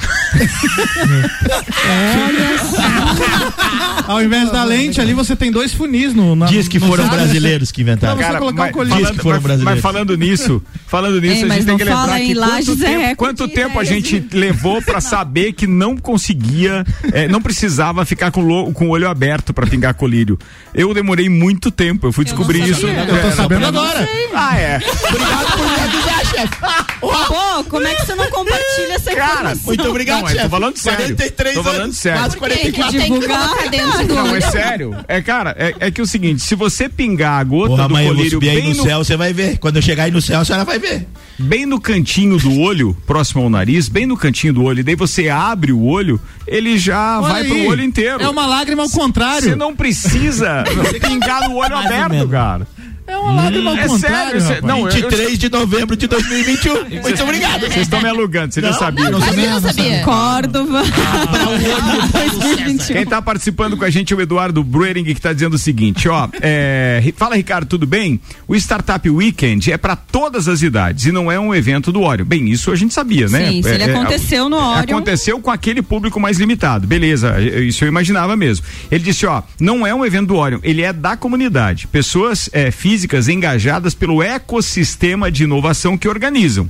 [4.08, 6.36] Ao invés da lente ali, você tem dois funis no.
[6.36, 8.18] Na, Diz que no foram brasileiros que inventaram.
[8.18, 8.97] Você colocar um colírio.
[8.99, 9.74] Diz que foram mas, brasileiros.
[9.76, 12.36] mas falando nisso, falando nisso, Ei, a mas gente tem não que lembrar em que
[12.36, 17.41] quanto é tempo, quanto tempo a gente levou pra saber que não conseguia, eh, não
[17.41, 20.38] precisava ficar com, lo- com o olho aberto pra pingar colírio.
[20.74, 22.86] Eu demorei muito tempo, eu fui descobrir não isso.
[22.88, 24.08] Eu tô É, sabendo não- agora.
[24.34, 24.78] Ah, é.
[24.78, 26.93] Obrigado por me avisar, chefe.
[27.00, 29.64] Pô, como é que você não compartilha essa Cara, informação?
[29.66, 30.50] Muito obrigado, Não, eu tô chefe.
[30.50, 30.98] falando sério.
[31.00, 32.20] 43 Tô falando anos, sério.
[32.20, 33.00] Quase Tem que 44.
[33.00, 34.96] divulgar dentro do Não, é sério.
[35.08, 38.06] É, cara, é, é que o seguinte, se você pingar a gota Porra, do mãe,
[38.08, 39.58] eu colírio subir aí bem no no, céu, você vai ver.
[39.58, 41.08] Quando eu chegar aí no céu, a senhora vai ver.
[41.38, 44.96] bem no cantinho do olho, próximo ao nariz, bem no cantinho do olho, e daí
[44.96, 47.48] você abre o olho, ele já Olha vai aí.
[47.48, 48.22] pro olho inteiro.
[48.22, 49.50] É uma lágrima ao contrário.
[49.50, 50.64] Você não precisa
[51.02, 52.68] pingar no olho aberto, cara.
[53.06, 54.41] É uma lágrima ao É contrário.
[54.41, 54.64] sério, rapaz.
[54.64, 57.01] não, eu- 23 de novembro de 2021.
[57.01, 57.62] Muito obrigado.
[57.62, 59.12] Vocês estão me alugando, vocês já sabiam.
[59.12, 60.04] não Mas eu não sabia.
[60.04, 60.82] Córdova.
[62.88, 66.08] Quem tá participando com a gente é o Eduardo Bruering, que tá dizendo o seguinte,
[66.08, 68.20] ó, é, fala Ricardo, tudo bem?
[68.47, 72.26] O Startup Weekend é para todas as idades e não é um evento do Orion.
[72.26, 73.49] Bem, isso a gente sabia, né?
[73.49, 74.95] Sim, É, ele é, aconteceu no é, Orion.
[74.97, 78.66] Aconteceu com aquele público mais limitado, beleza, é, isso eu imaginava mesmo.
[78.89, 82.72] Ele disse, ó, não é um evento do Orion, ele é da comunidade, pessoas é,
[82.72, 82.93] físicas
[83.28, 86.70] engajadas pelo ecossistema de inovação que organizam.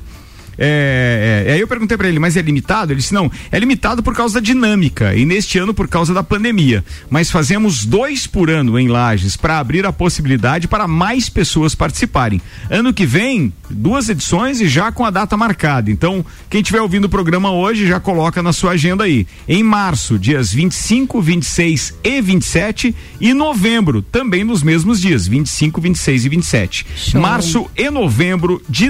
[0.58, 2.92] É, é, aí eu perguntei pra ele, mas é limitado?
[2.92, 6.24] Ele disse, não, é limitado por causa da dinâmica e neste ano por causa da
[6.24, 6.84] pandemia.
[7.10, 12.42] Mas fazemos dois por ano em Lages para abrir a possibilidade para mais pessoas participarem.
[12.70, 15.92] Ano que vem, duas edições e já com a data marcada.
[15.92, 19.26] Então, quem estiver ouvindo o programa hoje, já coloca na sua agenda aí.
[19.48, 26.26] Em março, dias 25, 26 e 27 e novembro, também nos mesmos dias, 25, 26
[26.26, 26.86] e 27.
[26.96, 27.22] Show.
[27.22, 28.90] Março e novembro de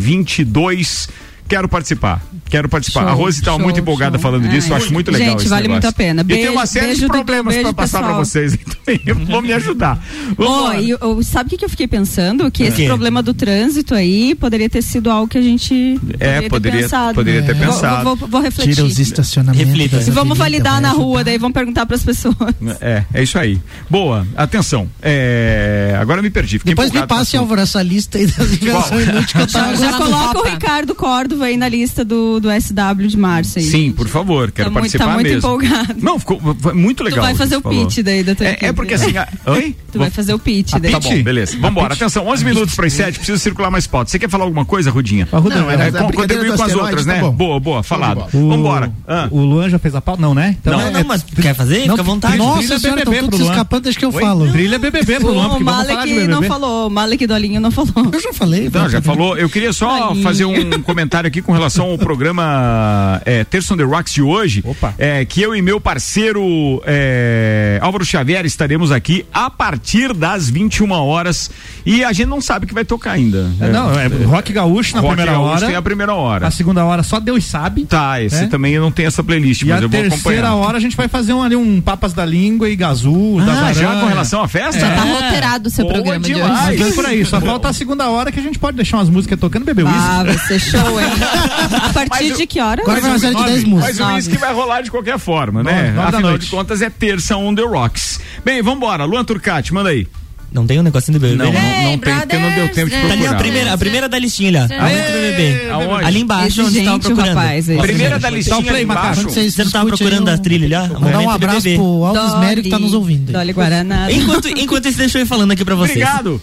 [0.00, 1.08] 2022.
[1.50, 2.22] Quero participar.
[2.48, 3.00] Quero participar.
[3.02, 4.22] Show, a Rose está show, muito empolgada show.
[4.22, 5.82] falando disso, eu acho muito legal Gente, esse vale negócio.
[5.82, 6.22] muito a pena.
[6.22, 9.00] e tem Beijo- uma série beijo, de problemas beijo, para passar para vocês também.
[9.26, 10.02] Vão me ajudar.
[10.36, 12.50] Vamos e eu- sabe o que, eu fiquei pensando?
[12.50, 12.66] Que É.
[12.68, 12.86] esse quê?
[12.86, 16.82] problema do trânsito aí poderia ter sido algo que a gente É, poderia, poderia- ter
[16.84, 17.14] pensado.
[17.14, 18.04] poderia ter Vou- pensado.
[18.04, 18.74] Vou, vou- vou refletir.
[18.74, 19.66] Tira os estacionamentos.
[19.66, 19.96] Reflita.
[20.06, 22.36] E vamos validar na rua, daí vamos perguntar para as pessoas.
[22.80, 23.60] É, é isso aí.
[23.88, 24.88] Boa, atenção.
[25.02, 26.58] É, agora me perdi.
[26.58, 27.36] Fiquei Depois me passe.
[27.36, 30.50] Álvaro, essa lista aí das invenções inúteis que eu tava Já coloca o.
[30.50, 30.94] Ricardo
[31.40, 33.64] Córdova aí na lista do, do SW de março aí.
[33.64, 35.38] Sim, por favor, quero Tá muito- participar tá muito mesmo.
[35.38, 35.94] empolgado.
[36.00, 36.40] Não, ficou
[36.74, 37.20] muito legal.
[37.20, 37.86] Tu vai fazer o falou.
[37.86, 38.72] pitch daí da tua É, é equipe.
[38.74, 39.16] porque assim.
[39.16, 39.74] a- Oi?
[39.90, 40.92] Tu vai fazer o pitch daí.
[40.92, 41.56] Tá bom, beleza.
[41.58, 41.94] Vambora.
[41.94, 44.10] Atenção, 11 minutos para as 7, precisa circular mais pauta.
[44.10, 45.26] Você quer falar alguma coisa, Rudinha?
[45.32, 47.20] Não, era É, brincadeira contribuir com as outras, tá né?
[47.20, 47.30] bom.
[47.32, 48.24] Boa, boa, falado.
[48.32, 48.92] O- Vambora.
[49.08, 49.28] Ah.
[49.30, 50.20] O Luan já fez a pauta?
[50.20, 50.56] Não, né?
[50.60, 51.86] Então Não, é- Não, mas quer fazer?
[51.86, 52.36] Não, Fica à vontade.
[52.36, 53.50] Nossa senhora, estão todos Luan.
[53.50, 54.50] escapando, deixa que eu falo.
[54.52, 56.32] Trilha BBB pro Luan, O porque vamos falar de Malek BBB.
[56.32, 57.90] não falou, o Malek do Alinho não falou.
[58.12, 58.70] Eu já falei.
[58.72, 59.36] Não, já falou.
[59.38, 63.82] Eu queria só fazer um comentário aqui com relação ao programa é, Terça on the
[63.84, 64.62] Rocks de hoje.
[64.66, 64.94] Opa.
[64.98, 70.90] É, que eu e meu parceiro é, Álvaro Xavier estaremos aqui a partir das 21
[70.92, 71.50] horas.
[71.86, 73.50] E a gente não sabe o que vai tocar ainda.
[73.60, 75.66] É, Não, é Rock Gaúcho na Rock primeira Gaúcho hora.
[75.66, 76.46] tem a primeira hora.
[76.46, 77.84] A segunda hora só Deus sabe.
[77.86, 78.46] Tá, esse É?
[78.46, 80.54] também eu não tenho essa playlist, E mas a eu vou terceira acompanhar.
[80.66, 83.72] hora a gente vai fazer um, ali um Papas da Língua e Gazul, da Ah,
[83.72, 84.80] já com relação à festa?
[84.80, 86.68] Já tá roteirado o seu Boa programa de demais.
[86.70, 86.78] hoje.
[86.80, 89.08] Mas é por aí, só falta a segunda hora que a gente pode deixar umas
[89.08, 91.09] músicas tocando beber Ah, vai ser show, hein?
[91.10, 92.82] A partir Mas de que hora?
[92.82, 93.96] Agora vai uma série de nove, 10 Mas músicas.
[93.96, 94.14] o Nove.
[94.14, 95.72] uísque vai rolar de qualquer forma, né?
[95.72, 96.44] Nove, nove da Afinal noite.
[96.44, 98.20] de contas, é terça on the rocks.
[98.44, 99.04] Bem, vambora.
[99.04, 100.06] Luan Turcati, manda aí.
[100.52, 101.44] Não tem um negocinho do BBB?
[101.44, 101.60] Não, né?
[101.84, 103.30] não, não tem, porque não deu tempo de Tá ali procurar.
[103.30, 104.62] a primeira, a primeira da listinha ali, ó.
[104.80, 105.70] A música do BBB.
[105.70, 106.04] Aonde?
[106.04, 107.36] Ali embaixo, onde você tava Exigente o procurando.
[107.36, 107.78] rapaz aí.
[107.78, 109.22] Primeira da listinha Então, play, ali embaixo.
[109.30, 110.98] Você não tava discutem procurando aí, a trilha ali, ó?
[110.98, 113.30] Vou dar um abraço pro Alves Mério que tá nos ouvindo.
[113.32, 114.10] Dolly Guaraná.
[114.10, 115.96] Enquanto, enquanto isso, deixa eu ir falando aqui pra vocês.
[116.04, 116.42] Obrigado.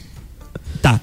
[0.88, 1.02] Tá.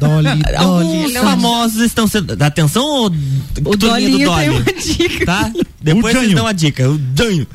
[0.00, 1.14] Dolly, Alguns Dolly.
[1.14, 2.42] famosos estão sendo.
[2.42, 4.48] Atenção ou O turminha do Dolinho tem Dolly?
[4.48, 5.26] uma dica.
[5.26, 5.52] Tá?
[5.82, 6.36] Depois vocês Janho.
[6.36, 6.88] dão a dica.
[6.88, 7.46] O Janho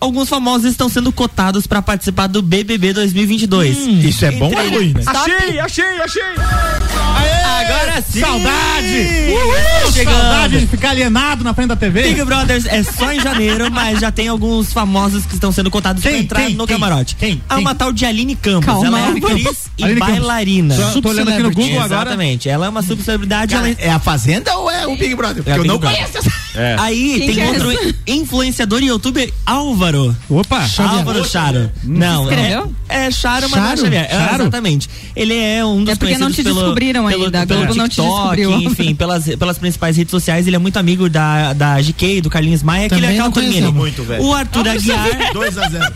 [0.00, 3.78] alguns famosos estão sendo cotados para participar do BBB 2022.
[3.78, 5.02] Hum, isso é bom ou é ruim, né?
[5.06, 6.22] Achei, achei, achei!
[6.22, 8.20] Aê, Agora sim!
[8.20, 9.08] Saudade!
[9.28, 12.02] Uhul, saudade de ficar alienado na frente da TV.
[12.02, 16.02] Big Brothers é só em janeiro, mas já tem alguns famosos que estão sendo cotados
[16.02, 17.16] para entrar quem, no quem, camarote.
[17.16, 18.66] Quem, Há uma tal de Aline Campos.
[18.66, 18.86] Calma.
[18.86, 20.76] Ela é atriz e Aline bailarina.
[20.76, 22.02] Só, tô olhando aqui no Google agora.
[22.02, 22.48] Exatamente.
[22.48, 23.54] Ela é uma subcelebridade.
[23.54, 23.76] Cara, ela...
[23.78, 24.96] É a Fazenda ou é o é.
[24.96, 25.38] Big Brother?
[25.38, 25.96] É Porque é eu não Brother.
[25.96, 26.46] conheço essa.
[26.54, 26.76] É.
[26.78, 30.16] Aí tem outro influenciador e youtuber, Alva Álvaro.
[30.28, 30.98] Opa, Xavier.
[30.98, 31.70] Álvaro Charo.
[31.84, 33.80] Não, é, é Charo, mas é Charo?
[33.80, 34.08] Xavier.
[34.10, 34.90] É, exatamente.
[35.14, 35.96] Ele é um dos principais.
[35.96, 38.52] é porque não te descobriram pelo, ainda, pelo, pelo TikTok, não te descobriu.
[38.62, 42.62] enfim, pelas, pelas principais redes sociais, ele é muito amigo da, da GK, do Carlinhos
[42.62, 44.20] Maia, Também que ele é aquela turminha.
[44.20, 45.32] O Arthur Aguiar.
[45.32, 45.94] 2 a 0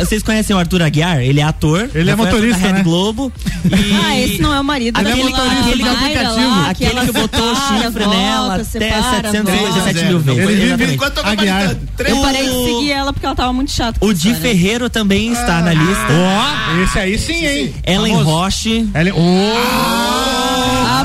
[0.00, 1.20] vocês conhecem o Arthur Aguiar?
[1.20, 1.90] Ele é ator.
[1.94, 2.60] Ele é motorista.
[2.60, 2.82] Da Rede né?
[2.82, 3.32] Globo.
[3.64, 3.92] E...
[4.02, 6.50] Ah, esse não é o marido Ele é motorista aplicativo.
[6.50, 10.50] Lá, aquele que botou o chifre nela até 757 mil vezes.
[10.50, 11.76] Ele vive enquanto Aguiar.
[11.98, 13.98] Eu parei de seguir ela porque ela tava muito chata.
[14.04, 16.06] O Di Ferreiro também está ah, na lista.
[16.10, 17.74] Ó, esse aí sim, hein?
[17.86, 18.88] Ellen Roche.
[18.94, 19.12] Ellen.
[19.12, 20.31] Oh!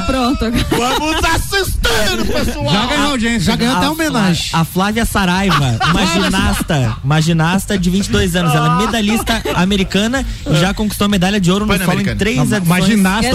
[0.07, 0.45] pronto.
[0.69, 2.71] Vamos assistir, pessoal.
[2.71, 4.49] Já ganhou audiência, já ganhou até homenagem.
[4.53, 8.75] A Flávia Saraiva, uma ginasta, uma ginasta de 22 anos, ela é ah.
[8.77, 12.81] medalhista americana e já conquistou a medalha de ouro no solo em três anos Uma
[12.81, 13.29] ginasta,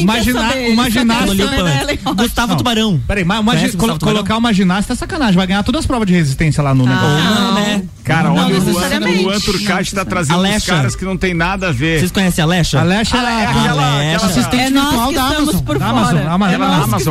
[0.00, 3.00] uma ginasta, uma ginasta, Gustavo Tubarão.
[3.06, 3.24] Peraí,
[4.00, 7.54] colocar uma ginasta é sacanagem, vai ganhar todas as provas de resistência lá no negócio.
[7.54, 7.82] Né?
[8.04, 11.68] Cara, olha o Luan, o Luan Turcati tá trazendo uns caras que não tem nada
[11.68, 12.00] a ver.
[12.00, 12.80] Vocês conhecem a Alexa?
[12.80, 15.22] Alexa é aquela assistente virtual da
[15.82, 16.58] é na Amazon, Amazon.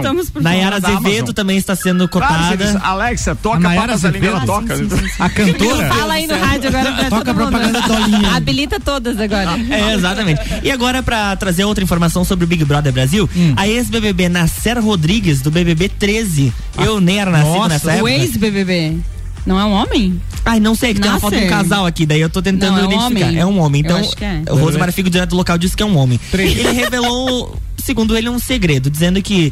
[0.04, 0.26] Na Amazon.
[0.42, 2.80] Nayara Azevedo também está sendo cotada.
[2.82, 4.76] Alexa, toca a Patas da ela toca.
[4.78, 4.98] Sim, né?
[4.98, 5.14] sim, sim.
[5.20, 5.94] A cantora.
[5.94, 8.36] Fala aí no rádio agora pra Toca propaganda dolinha.
[8.36, 9.52] Habilita todas agora.
[9.70, 10.42] É, exatamente.
[10.64, 13.54] E agora pra trazer outra informação sobre o Big Brother Brasil, hum.
[13.56, 16.54] a ex-BBB Nasser Rodrigues, do BBB 13.
[16.78, 16.84] Ah.
[16.84, 18.06] Eu nem era nascido Nossa, nessa época.
[18.06, 18.98] o ex-BBB.
[19.46, 20.22] Não é um homem?
[20.46, 22.42] Ai, não sei, é que tem uma foto de um casal aqui, daí eu tô
[22.42, 23.28] tentando não, é um identificar.
[23.28, 23.40] Homem.
[23.40, 23.82] É um homem.
[23.82, 24.44] Então, eu acho que é.
[24.50, 26.20] o Rosemar Figo direto do local disse que é um homem.
[26.34, 29.52] Ele revelou segundo ele, um segredo, dizendo que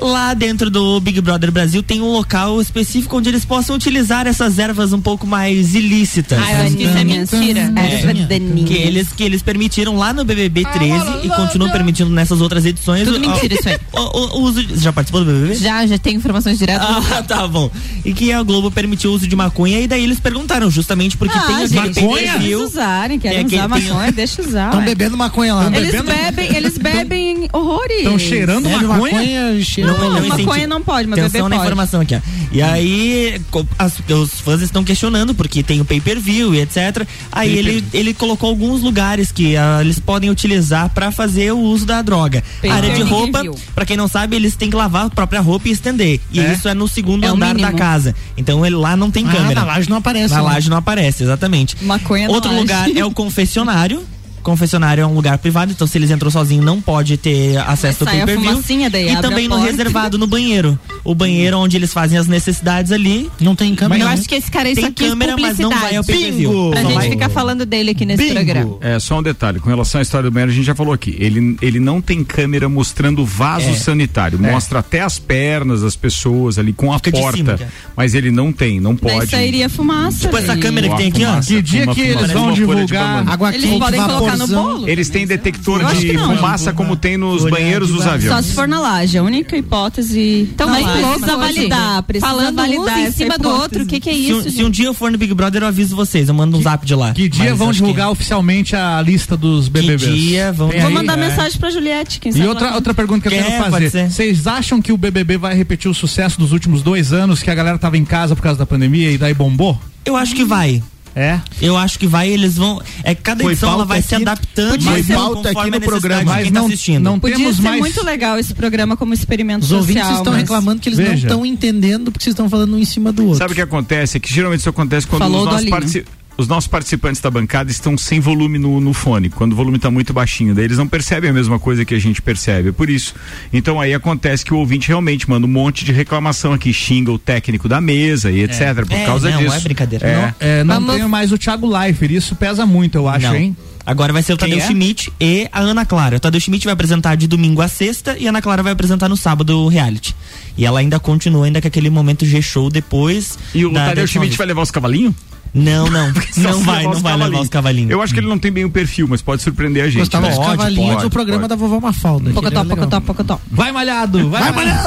[0.00, 4.58] lá dentro do Big Brother Brasil tem um local específico onde eles possam utilizar essas
[4.58, 6.38] ervas um pouco mais ilícitas.
[6.38, 7.72] Ah, eu acho que isso é mentira.
[7.76, 8.64] É, é.
[8.64, 12.64] que eles que eles permitiram lá no BBB 13 ah, e continuam permitindo nessas outras
[12.64, 13.04] edições.
[13.04, 13.78] Tudo mentira isso aí.
[13.92, 15.54] O, o, uso, já participou do BBB?
[15.56, 16.86] Já, já tem informações diretas.
[16.88, 17.70] Ah, tá bom.
[18.04, 21.36] E que a Globo permitiu o uso de maconha e daí eles perguntaram justamente porque
[21.36, 22.36] ah, tem gente, maconha?
[22.36, 24.12] Eles usarem, querem é, usar maconha, tem...
[24.12, 24.66] deixa usar.
[24.68, 25.66] Estão bebendo maconha lá.
[25.66, 26.12] Eles bebendo...
[26.12, 27.98] bebem, eles bebem horrores.
[27.98, 28.88] Estão cheirando maconha?
[28.88, 31.56] maconha cheirando não, não, não maconha não pode, mas Atenção bebê pode.
[31.56, 32.20] na informação aqui, ó.
[32.52, 32.66] E hum.
[32.66, 33.40] aí,
[33.78, 37.06] as, os fãs estão questionando, porque tem o pay-per-view e etc.
[37.30, 41.86] Aí ele, ele colocou alguns lugares que uh, eles podem utilizar para fazer o uso
[41.86, 42.42] da droga.
[42.68, 43.42] A área de roupa,
[43.74, 46.20] para quem não sabe, eles têm que lavar a própria roupa e estender.
[46.32, 46.52] E é?
[46.52, 48.14] isso é no segundo é andar da casa.
[48.36, 49.60] Então ele lá não tem ah, câmera.
[49.60, 50.34] Na laje não aparece.
[50.34, 50.48] Na né?
[50.48, 51.76] laje não aparece, exatamente.
[51.82, 54.02] Maconha Outro lugar é o confessionário
[54.42, 58.10] confessionário é um lugar privado, então se eles entram sozinhos não pode ter acesso ao
[58.10, 60.78] pay E também no reservado no banheiro.
[61.04, 63.30] O banheiro onde eles fazem as necessidades ali.
[63.40, 64.04] Não tem câmera.
[64.04, 66.72] Mas eu acho que esse cara tem aqui é câmera, mas não vai ao pay-per-view.
[66.72, 67.10] A gente vai...
[67.10, 68.34] ficar falando dele aqui nesse Bingo.
[68.34, 68.76] programa.
[68.80, 71.16] É, só um detalhe, com relação à história do banheiro, a gente já falou aqui.
[71.18, 73.74] Ele, ele não tem câmera mostrando vaso é.
[73.74, 74.38] sanitário.
[74.44, 74.50] É.
[74.50, 77.56] Mostra até as pernas das pessoas ali com a Fica porta.
[77.56, 77.58] Cima,
[77.96, 79.18] mas ele não tem, não pode.
[79.18, 80.20] Daí sairia fumaça.
[80.20, 80.62] Tipo essa né?
[80.62, 81.40] câmera que tem aqui, ó.
[81.40, 84.88] Que dia que eles vão divulgar água quente, vapor no bolo?
[84.88, 88.34] Eles têm detector de fumaça como tem nos banheiros dos aviões.
[88.34, 90.48] Só se for na laje, a única hipótese.
[90.52, 94.50] Então, mas precisa validar, precisa Falando validar em cima do outro, o que, é isso?
[94.50, 96.84] Se, um dia eu for no Big Brother, eu aviso vocês, eu mando um zap
[96.84, 97.12] de lá.
[97.12, 100.04] Que dia vão divulgar oficialmente a lista dos BBBs?
[100.04, 100.68] Que dia vão...
[100.70, 101.28] Vou mandar é.
[101.28, 102.44] mensagem pra Juliette, quem sabe.
[102.44, 104.10] E outra, outra pergunta que, eu quero fazer.
[104.10, 107.54] Vocês acham que o BBB vai repetir o sucesso dos últimos dois anos, que a
[107.54, 109.78] galera tava em casa por causa da pandemia e daí bombou?
[110.04, 110.82] Eu acho que vai.
[111.14, 111.40] É.
[111.60, 112.80] Eu acho que vai, eles vão.
[113.02, 114.82] É que cada foi edição ela vai aqui, se adaptando.
[114.82, 117.02] Foi pauta aqui no programa, mas tá não, tá assistindo.
[117.02, 117.80] não Podia temos ser mais...
[117.80, 119.82] muito legal esse programa como experimento Os social.
[119.82, 120.42] Os ouvintes estão mas...
[120.42, 121.10] reclamando que eles Veja.
[121.10, 123.38] não estão entendendo porque vocês estão falando um em cima do outro.
[123.38, 124.16] Sabe o que acontece?
[124.16, 127.70] É que geralmente isso acontece quando Falou os nossos participantes os nossos participantes da bancada
[127.70, 130.88] estão sem volume no, no fone, quando o volume está muito baixinho, daí eles não
[130.88, 133.14] percebem a mesma coisa que a gente percebe, é por isso.
[133.52, 137.18] Então aí acontece que o ouvinte realmente manda um monte de reclamação aqui, xinga o
[137.18, 138.74] técnico da mesa e etc, é.
[138.74, 139.50] por é, causa não, é disso.
[139.50, 140.06] Não, é brincadeira.
[140.06, 143.36] Não, é, não Mas, tenho mais o Thiago Leifert, isso pesa muito, eu acho, não.
[143.36, 143.56] hein?
[143.84, 144.68] Agora vai ser o Quem Tadeu é?
[144.68, 146.16] Schmidt e a Ana Clara.
[146.16, 149.08] O Tadeu Schmidt vai apresentar de domingo a sexta e a Ana Clara vai apresentar
[149.08, 150.14] no sábado o reality.
[150.56, 153.38] E ela ainda continua ainda com aquele momento G-Show depois.
[153.54, 155.14] E o Tadeu Schmidt vai levar os cavalinhos?
[155.52, 156.12] Não, não.
[156.36, 157.90] não vai, não vai levar os cavalinhos.
[157.90, 159.98] Eu acho que ele não tem bem o perfil, mas pode surpreender a gente.
[159.98, 160.36] Gostava né?
[160.36, 161.48] dos cavalinhos pode, programa pode.
[161.48, 162.30] da vovó é Mafalda.
[162.30, 163.40] Pocotó, pocotó, pocotó.
[163.50, 164.86] Vai malhado, vai, vai malhado.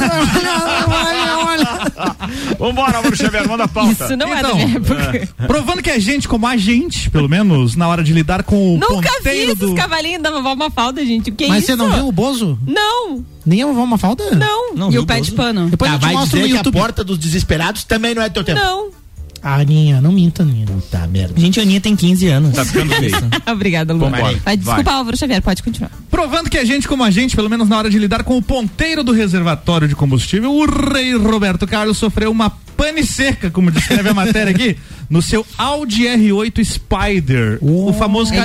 [0.87, 1.93] vai malhado,
[2.59, 3.91] Vambora, Mauro Xavier, manda a pauta.
[3.91, 5.17] Isso não então, é da então, época.
[5.17, 5.25] É.
[5.47, 8.77] Provando que a gente, como a gente, pelo menos, na hora de lidar com o
[8.77, 9.75] Nunca vi esses do...
[9.75, 11.29] cavalinhos da vovó Mafalda, gente.
[11.29, 11.71] O que é mas isso?
[11.71, 12.57] Mas você não viu o Bozo?
[12.65, 13.23] Não.
[13.45, 14.31] Nem a vovó Mafalda?
[14.31, 14.75] Não.
[14.75, 15.69] não e o pé de pano?
[15.69, 16.77] Depois ah, eu te mostro no YouTube.
[16.77, 18.59] a porta dos desesperados também não é teu tempo.
[18.59, 19.02] Não.
[19.43, 20.65] Ah, Aninha, não minta, Aninha.
[20.65, 21.39] Puta merda.
[21.39, 22.55] Gente, a Aninha tem 15 anos.
[22.55, 23.13] Tá ficando feio.
[23.51, 23.99] Obrigada, Lu.
[23.99, 24.37] Vambora.
[24.43, 25.91] Vai, desculpa, Álvaro Xavier, pode continuar.
[26.09, 28.41] Provando que a gente, como a gente, pelo menos na hora de lidar com o
[28.41, 34.09] ponteiro do reservatório de combustível, o rei Roberto Carlos sofreu uma pane seca, como descreve
[34.09, 34.77] a matéria aqui,
[35.13, 38.37] no seu Audi R8 Spider, o famoso é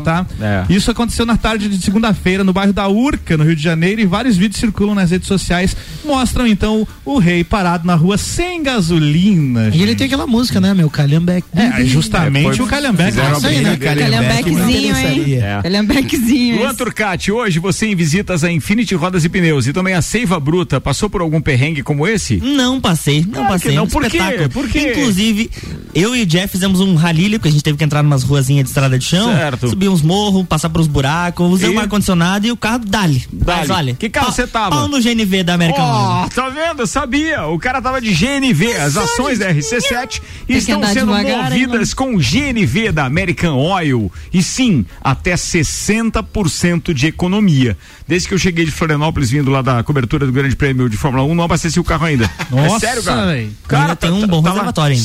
[0.00, 0.26] tá?
[0.40, 0.64] É.
[0.68, 4.06] Isso aconteceu na tarde de segunda-feira no bairro da Urca, no Rio de Janeiro, e
[4.06, 9.70] vários vídeos circulam nas redes sociais, mostram então o rei parado na rua sem gasolina.
[9.72, 10.90] E ele tem aquela música, né, meu?
[10.90, 11.46] Calhambeck.
[11.54, 13.12] É, justamente É, foi- o calhambeque.
[13.12, 13.76] fizeram Isso aí, né?
[13.76, 15.34] Calhambequezinho, hein?
[15.34, 15.60] É.
[15.62, 16.58] Calhambequezinho.
[16.58, 16.74] Luan.
[16.74, 20.80] Turcati, hoje você em visitas a Infinity Rodas e Pneus e também a Seiva Bruta,
[20.80, 22.36] passou por algum perrengue como esse?
[22.38, 23.70] Não passei, não Claro passei.
[23.70, 23.84] que não.
[23.84, 24.16] um Por quê?
[24.16, 24.48] espetáculo.
[24.50, 24.90] Por quê?
[24.92, 25.50] Inclusive,
[26.00, 28.64] eu e o Jeff fizemos um ralílio, porque a gente teve que entrar numas ruazinhas
[28.64, 29.68] de estrada de chão, Certo.
[29.68, 31.74] subir uns morros, passar pelos buracos, usei E?
[31.74, 33.24] um ar-condicionado e o carro dali.
[33.32, 33.58] Dali.
[33.60, 33.94] Mas olha.
[33.94, 34.70] Que carro você tava?
[34.76, 36.30] Pau no GNV da American Ó, Oil.
[36.30, 36.80] tá vendo?
[36.82, 37.46] Eu sabia.
[37.46, 38.72] O cara tava de GNV.
[38.76, 44.10] As ações da RC7 que estão sendo devagar, hein, movidas com GNV da American Oil.
[44.32, 47.76] E sim, até 60% de economia.
[48.06, 51.22] Desde que eu cheguei de Florianópolis, vindo lá da cobertura do Grande Prêmio de Fórmula
[51.24, 52.24] 1, não abasteci o carro ainda.
[52.24, 53.26] é Nossa, sério, cara.
[53.26, 53.50] véi.
[53.68, 55.04] Cara, Ainda tem um bom reservatório ainda.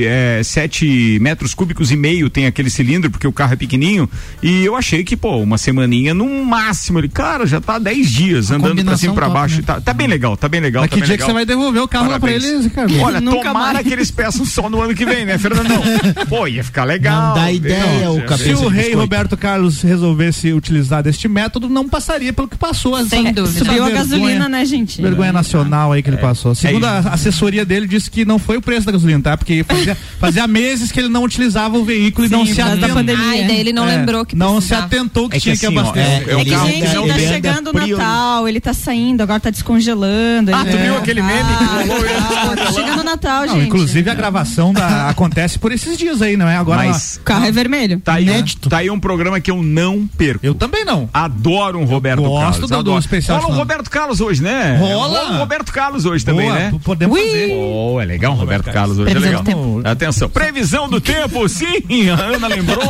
[0.00, 4.08] 7 é, sete metros cúbicos e meio tem aquele cilindro, porque o carro é pequenininho.
[4.42, 6.98] E eu achei que, pô, uma semaninha no máximo.
[6.98, 9.56] Ele, cara, já tá 10 dias andando pra cima e pra top, baixo.
[9.56, 9.62] né?
[9.66, 10.82] Tá, tá bem legal, tá bem legal.
[10.82, 11.28] Mas tá que bem dia que legal.
[11.28, 12.44] você vai devolver o carro lá pra Parabéns.
[12.44, 13.00] eles, Ricardo?
[13.00, 13.86] Olha, Nunca tomara mais.
[13.86, 15.82] que eles peçam só no ano que vem, né, Fernandão?
[16.28, 17.28] Pô, ia ficar legal.
[17.28, 18.98] Não dá ideia, Não, o cabeça Se o rei biscoito.
[18.98, 22.96] Roberto Carlos resolvesse utilizar deste método, não passaria pelo que passou.
[22.98, 23.46] essa Sem dúvida.
[23.58, 25.00] Subiu a vergonha- gasolina, né, gente?
[25.02, 26.54] Vergonha nacional aí que ele passou.
[26.54, 27.08] Segundo isso.
[27.08, 29.36] a assessoria dele, disse que não foi o preço da gasolina, tá?
[29.36, 32.88] Porque fazia, fazia meses que ele não utilizava o veículo e não Sim, se atentou.
[33.18, 34.86] Ai, daí ele não É, lembrou que Não se precisava.
[34.86, 36.10] atentou que É que tinha que assim, ó, abastecer.
[36.28, 39.22] é- é o É que, gente, que não tá chegando o Natal, ele tá saindo,
[39.22, 40.54] agora tá descongelando.
[40.54, 42.74] Ah, tu viu aquele meme que Ah, rolou ah, tá descongelando?
[42.74, 43.66] chegando o Natal, gente.
[43.66, 46.56] inclusive a gravação da, acontece por esses dias aí, não é?
[46.56, 48.00] Agora Mas O carro é vermelho.
[48.00, 50.44] tá aí, um, tá aí um programa que eu não perco.
[50.44, 51.08] eu também não.
[51.12, 52.60] Adoro um Roberto gosto Carlos.
[52.60, 52.98] do- do adoro.
[53.00, 53.60] especial Rola um final.
[53.66, 54.76] Roberto Carlos hoje, né?
[54.78, 55.30] Rola.
[55.32, 56.72] um Roberto Carlos hoje também, Boa, né?
[56.84, 57.48] podemos fazer.
[57.48, 59.62] Pô, é legal um Roberto Carlos hoje, Previsão é legal.
[59.84, 62.80] Atenção, previsão do tempo, sim, a Ana lembrou.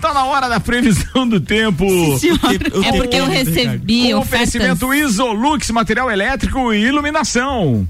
[0.00, 1.84] Tá na hora da previsão do tempo.
[2.84, 4.48] É porque eu recebi ofertas.
[4.54, 7.88] oferecimento Isolux, material elétrico e iluminação.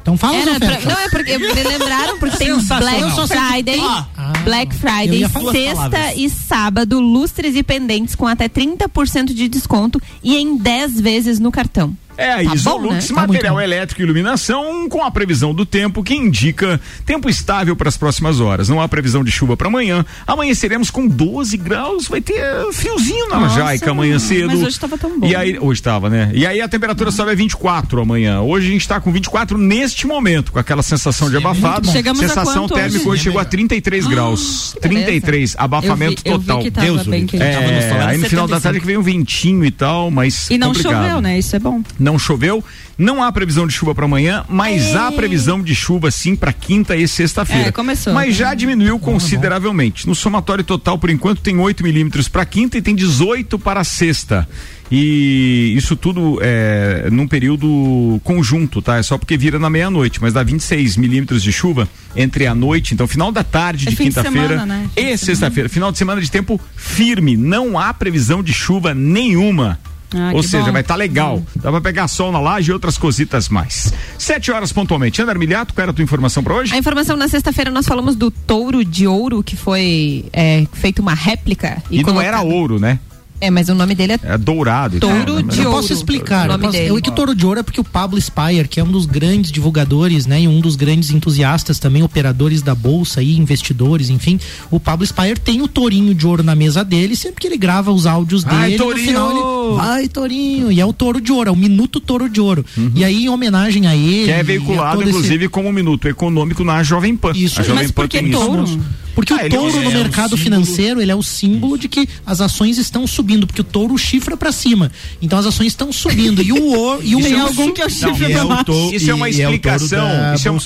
[0.00, 2.48] Então fala Era pra- não, é porque me lembraram porque tem.
[2.58, 5.18] Black Friday, tem- Black Friday,
[5.52, 6.14] sexta palavras.
[6.16, 11.52] e sábado, lustres e pendentes com até 30% de desconto e em 10 vezes no
[11.52, 11.96] cartão.
[12.16, 13.00] É a Tá bom, Isolux, né?
[13.00, 13.60] Tá muito material bom.
[13.60, 18.38] elétrico e iluminação, com a previsão do tempo que indica tempo estável para as próximas
[18.40, 18.68] horas.
[18.68, 20.04] Não há previsão de chuva para amanhã.
[20.26, 22.42] Amanheceremos com 12 graus, vai ter
[22.72, 24.48] friozinho na Nossa, Jaica amanhã cedo.
[24.48, 25.26] mas hoje tava tão bom.
[25.26, 26.30] E aí, hoje estava, né?
[26.34, 28.40] E aí a temperatura sobe a 24 amanhã.
[28.40, 31.90] Hoje a gente está com 24 neste momento, com aquela sensação de abafado.
[31.90, 33.08] Chegamos Sensação térmica hoje?
[33.08, 34.74] hoje chegou a 33 graus.
[34.80, 35.06] que beleza.
[35.06, 36.58] 33, abafamento eu vi, total.
[36.58, 38.60] Eu vi que Deus, bem É, aí no final da 75.
[38.62, 41.02] tarde que veio um ventinho e tal, mas E não complicado.
[41.04, 41.38] choveu, né?
[41.38, 41.82] Isso é bom.
[42.02, 42.64] Não choveu,
[42.98, 46.96] não há previsão de chuva para amanhã, mas há previsão de chuva sim para quinta
[46.96, 47.68] e sexta-feira.
[47.68, 48.12] É, começou.
[48.12, 50.06] Mas já diminuiu consideravelmente.
[50.06, 54.48] No somatório total, por enquanto, tem 8 milímetros para quinta e tem 18 para sexta.
[54.94, 58.98] E isso tudo é num período conjunto, tá?
[58.98, 62.92] É só porque vira na meia-noite, mas dá 26 milímetros de chuva entre a noite,
[62.92, 64.90] então final da tarde É de quinta-feira né?
[64.94, 65.68] E sexta-feira.
[65.70, 67.38] Final de semana de tempo firme.
[67.38, 69.78] Não há previsão de chuva nenhuma.
[70.14, 70.72] Ah, Ou seja, bom.
[70.72, 71.42] vai estar legal.
[71.56, 73.92] Dá pra pegar sol na laje e outras cositas mais.
[74.18, 75.20] Sete horas pontualmente.
[75.22, 76.74] Ana Armiliato, qual era a tua informação pra hoje?
[76.74, 81.14] A informação na sexta-feira nós falamos do touro de ouro que foi é, feito uma
[81.14, 81.82] réplica.
[81.90, 82.98] E, não colocado- era ouro, né?
[83.42, 85.00] É, mas o nome dele é É dourado.
[85.00, 85.34] Touro?
[85.44, 85.76] Mas de Eu ouro.
[85.80, 86.48] posso explicar.
[86.48, 86.90] o posso, dele.
[86.90, 89.50] eu que touro de ouro é porque o Pablo Spire, que é um dos grandes
[89.50, 94.38] divulgadores, né, e um dos grandes entusiastas também, operadores da bolsa e investidores, enfim,
[94.70, 97.90] o Pablo Spire tem o tourinho de ouro na mesa dele, sempre que ele grava
[97.90, 99.06] os áudios Ai, dele, no tourinho!
[99.08, 102.40] final ele vai tourinho, e é o touro de ouro, é o minuto touro de
[102.40, 102.64] ouro.
[102.94, 104.24] E aí em homenagem a ele, Uhum.
[104.26, 107.32] Que é veiculado, todo esse- inclusive, como um minuto econômico na Jovem Pan.
[107.34, 107.60] Isso.
[107.60, 108.78] A Jovem Mas Pan por que tem isso.
[109.12, 109.14] Touro?
[109.14, 111.22] Porque Ah, o ele é um- touro no é um mercado financeiro, ele é o
[111.22, 114.90] símbolo de que as ações estão subindo, porque o touro chifra pra cima.
[115.20, 116.42] Então as ações estão subindo.
[116.42, 118.90] E o ouro, e o Tem urso- algum que é o chifre pra baixo.
[118.94, 120.34] Isso é uma explicação.
[120.34, 120.60] isso é uma,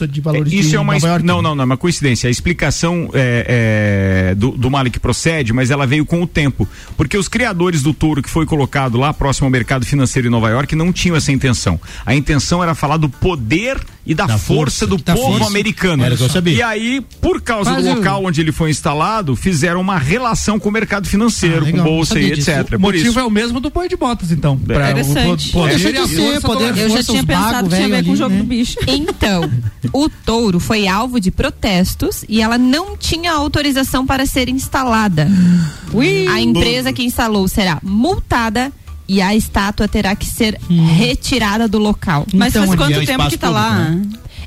[0.49, 1.25] isso é uma Nova es- York.
[1.27, 2.29] não, não, não, é uma coincidência.
[2.29, 6.69] A explicação é, é, do, do Malik procede, mas ela veio com o tempo.
[6.97, 10.49] Porque os criadores do touro que foi colocado lá próximo ao mercado financeiro em Nova
[10.51, 11.81] York não tinham essa intenção.
[12.05, 15.47] A intenção era falar do poder e da, Da força, força, do povo força.
[15.47, 16.05] americano.
[16.05, 16.55] Era o que eu sabia.
[16.55, 20.69] E aí, por causa Quase do local onde ele foi instalado, fizeram uma relação com
[20.69, 22.51] o mercado financeiro, Ah, com bolsa e disso.
[22.51, 22.63] etc.
[22.65, 23.19] O Por motivo isso.
[23.19, 24.57] é o mesmo do boi de botas, então.
[24.59, 25.47] Pra o Interessante.
[25.53, 28.13] po- poder Deixa de ser, poder, Eu já tinha pensado que tinha a ver com
[28.13, 28.39] o jogo né?
[28.39, 28.77] do bicho.
[28.87, 29.51] Então,
[29.93, 35.29] o touro foi alvo de protestos e ela não tinha autorização para ser instalada.
[36.33, 38.73] A empresa que instalou será multada
[39.09, 40.59] e a estátua terá que ser
[40.99, 42.27] retirada do local.
[42.35, 43.97] Mas Então, faz quanto é tempo que tá lá?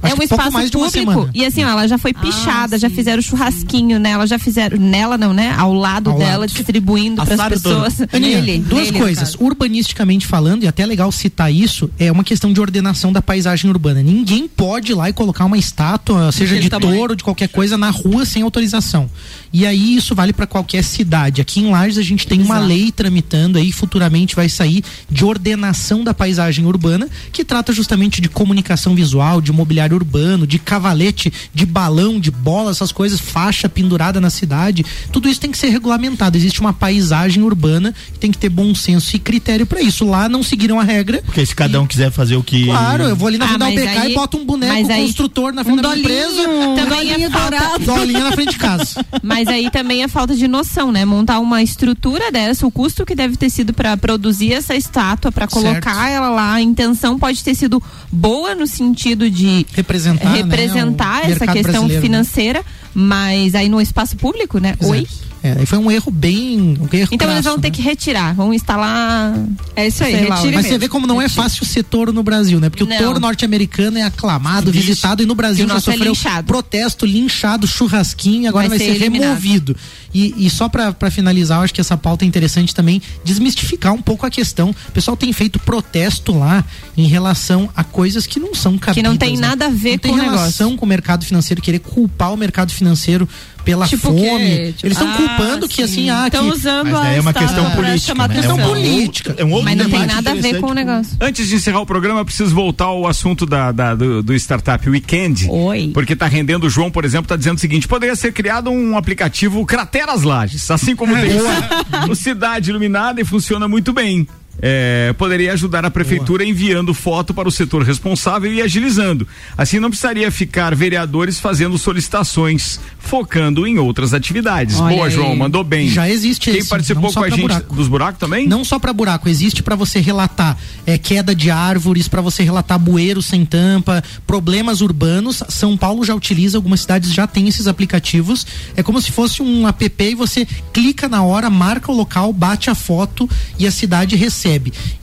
[0.02, 2.78] É Acho um que pouco espaço uma público e assim, ó, ela já foi pichada,
[2.78, 5.54] já fizeram churrasquinho nela, já fizeram nela não, né?
[5.58, 6.50] Ao lado Ao dela, lado.
[6.50, 8.02] distribuindo para as pessoas.
[8.14, 9.36] Aninha, Nele, duas nele, coisas.
[9.40, 13.70] Urbanisticamente falando, e até é legal citar isso, é uma questão de ordenação da paisagem
[13.70, 14.02] urbana.
[14.02, 17.90] Ninguém pode ir lá e colocar uma estátua, seja de touro, de qualquer coisa, na
[17.90, 19.10] rua sem autorização.
[19.52, 21.42] E aí isso vale para qualquer cidade.
[21.42, 22.68] Aqui em Lages a gente tem uma Exato.
[22.68, 28.30] lei tramitando aí, futuramente vai sair de ordenação da paisagem urbana, que trata justamente de
[28.30, 34.20] comunicação visual, de mobiliário urbano, de cavalete, de balão, de bola, essas coisas, faixa pendurada
[34.22, 34.86] na cidade.
[35.12, 36.38] Tudo isso tem que ser regulamentado.
[36.38, 40.06] Existe uma paisagem urbana que tem que ter bom senso e critério para isso.
[40.06, 41.22] Lá não seguiram a regra.
[41.26, 42.66] Porque se cada um quiser fazer o que.
[42.66, 44.74] Claro, eu vou ali na Ah, frente da mas UBK aí- e boto um boneco
[44.74, 46.86] mas aí- construtor na frente Um da minha dolinho, empresa.
[46.86, 47.80] Também é falta-.
[47.80, 49.06] Dolinha na frente de casa.
[49.24, 51.06] Mas aí também é falta de noção, né?
[51.06, 55.48] Montar uma estrutura dessa, o custo que deve ter sido para produzir essa estátua, para
[55.48, 56.08] colocar Certo.
[56.14, 57.82] ela lá, a intenção pode ter sido
[58.12, 62.02] boa no sentido de Representar, né, representar o essa questão brasileiro, né?
[62.02, 64.76] financeira, mas aí no espaço público, né?
[64.82, 65.08] Oi.
[65.42, 66.60] É, aí foi um erro bem.
[66.60, 67.72] Um erro Então eles crasso, vão ter né?
[67.76, 69.34] que retirar, vão instalar.
[69.76, 70.80] É isso aí, lá, Mas você mesmo.
[70.80, 72.70] vê como não é fácil ser touro no Brasil, né?
[72.70, 72.96] Porque Não.
[72.96, 74.88] o touro norte-americano é aclamado, Vixe.
[74.88, 76.46] visitado, e no Brasil E já é sofreu linchado.
[76.48, 79.76] protesto, linchado, churrasquinho, e agora vai, Vai ser, ser removido.
[80.14, 83.94] E, e só pra pra finalizar, eu acho que essa pauta é interessante também desmistificar
[83.94, 84.72] um pouco a questão.
[84.90, 86.66] O pessoal tem feito protesto lá
[86.98, 88.96] em relação a coisas que não são cabidas.
[88.96, 89.48] Que não tem né?
[89.48, 90.78] nada a ver não tem com o relação negócio.
[90.80, 93.28] com o mercado financeiro, querer culpar o mercado financeiro
[93.70, 94.28] pela Tipo o quê?
[94.30, 94.50] fome.
[94.74, 95.84] Tipo, Eles estão ah, culpando que sim.
[95.84, 98.16] assim, ah, Estão que usando Mas é uma questão política.
[98.16, 98.24] né?
[98.26, 98.60] atenção.
[98.60, 99.36] É um política.
[99.38, 101.18] É um outro Mas não tem debate nada a ver com o negócio.
[101.22, 104.90] Antes de encerrar o programa, eu preciso voltar ao assunto da, da- do, do Startup
[104.90, 105.48] Weekend.
[105.50, 105.92] Oi.
[105.94, 108.98] Porque tá rendendo, o João, por exemplo, tá dizendo o seguinte: poderia ser criado um
[108.98, 111.30] aplicativo Crateras Lages, assim como tem
[112.10, 114.28] o Cidade Iluminada e funciona muito bem.
[114.62, 119.28] É, poderia ajudar a prefeitura enviando foto para o setor responsável e agilizando.
[119.58, 124.80] Assim não precisaria ficar vereadores fazendo solicitações, focando em outras atividades.
[124.80, 125.12] Olha Boa, aí.
[125.12, 125.90] João, mandou bem.
[125.90, 127.76] Já existe Quem esse, participou com a gente buraco.
[127.76, 128.48] dos buracos também?
[128.48, 132.78] Não só para buraco, existe para você relatar é, queda de árvores, para você relatar
[132.78, 135.42] bueiros sem tampa, problemas urbanos.
[135.50, 138.46] São Paulo já utiliza, algumas cidades já têm esses aplicativos.
[138.76, 142.70] É como se fosse um app e você clica na hora, marca o local, bate
[142.70, 144.49] a foto e a cidade recebe.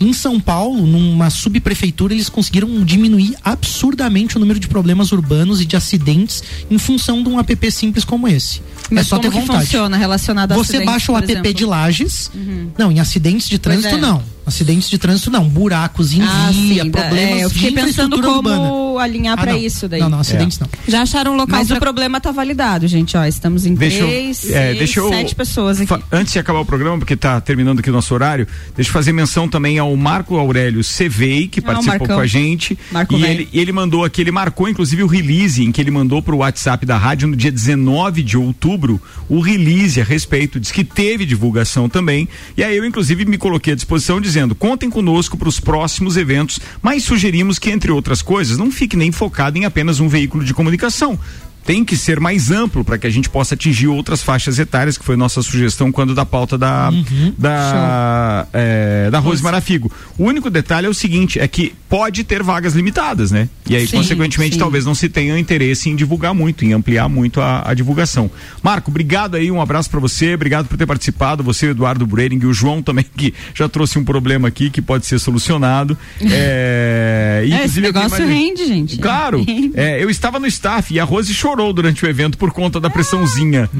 [0.00, 5.64] Em São Paulo, numa subprefeitura, eles conseguiram diminuir absurdamente o número de problemas urbanos e
[5.66, 8.60] de acidentes em função de um app simples como esse.
[8.90, 9.64] Mas é só como ter que vontade.
[9.64, 11.54] funciona relacionado a Você baixa o app exemplo?
[11.54, 12.30] de Lages.
[12.34, 12.70] Uhum.
[12.78, 13.98] Não, em acidentes de trânsito é.
[13.98, 14.35] não.
[14.46, 15.48] Acidentes de trânsito não.
[15.48, 19.02] Buracos, envia, Ah, sim, da- problemas é, eu fiquei de pensando como urbana.
[19.02, 19.56] alinhar Ah, não.
[19.56, 19.98] isso daí.
[20.00, 20.68] Não, não, acidentes não.
[20.86, 23.16] Já acharam um local Mas pra- o problema tá validado, gente.
[23.16, 25.88] Ó, estamos em Deixa eu- três, é, seis, deixa eu- sete pessoas aqui.
[25.88, 28.92] Fa- Antes de acabar o programa, porque está terminando aqui o nosso horário, deixa eu
[28.92, 32.16] fazer menção também ao Marco Aurélio Cevei, que Ah, participou Marcão.
[32.16, 32.78] com a gente.
[32.92, 33.32] Marco e velho.
[33.32, 36.34] ele, e ele mandou aqui, ele marcou inclusive o release em que ele mandou para
[36.34, 40.84] o WhatsApp da rádio no dia 19 de outubro, o release a respeito, diz que
[40.84, 42.28] teve divulgação também.
[42.56, 46.58] E aí eu, inclusive, me coloquei à disposição dizendo: contem conosco para os próximos eventos,
[46.82, 50.54] mas sugerimos que, entre outras coisas, não fique nem focado em apenas um veículo de
[50.54, 51.18] comunicação
[51.66, 55.04] tem que ser mais amplo para que a gente possa atingir outras faixas etárias, que
[55.04, 56.90] foi nossa sugestão quando da pauta da
[57.36, 59.90] da, é, da Rose Marafigo.
[60.16, 63.48] O único detalhe é o seguinte, é que pode ter vagas limitadas, né?
[63.68, 64.58] E aí, Sim, consequentemente, sim.
[64.58, 68.30] talvez não se tenha interesse em divulgar muito, em ampliar muito a, a divulgação.
[68.62, 72.38] Marco, obrigado aí, um abraço para você, obrigado por ter participado, você, o Eduardo Brering
[72.42, 75.96] e o João também, que já trouxe um problema aqui que pode ser solucionado.
[76.20, 78.98] É, É, esse negócio mais- rende, gente.
[78.98, 79.44] Claro,
[79.74, 82.90] é, eu estava no staff e a Rose chorou durante o evento por conta da
[82.90, 83.68] pressãozinha.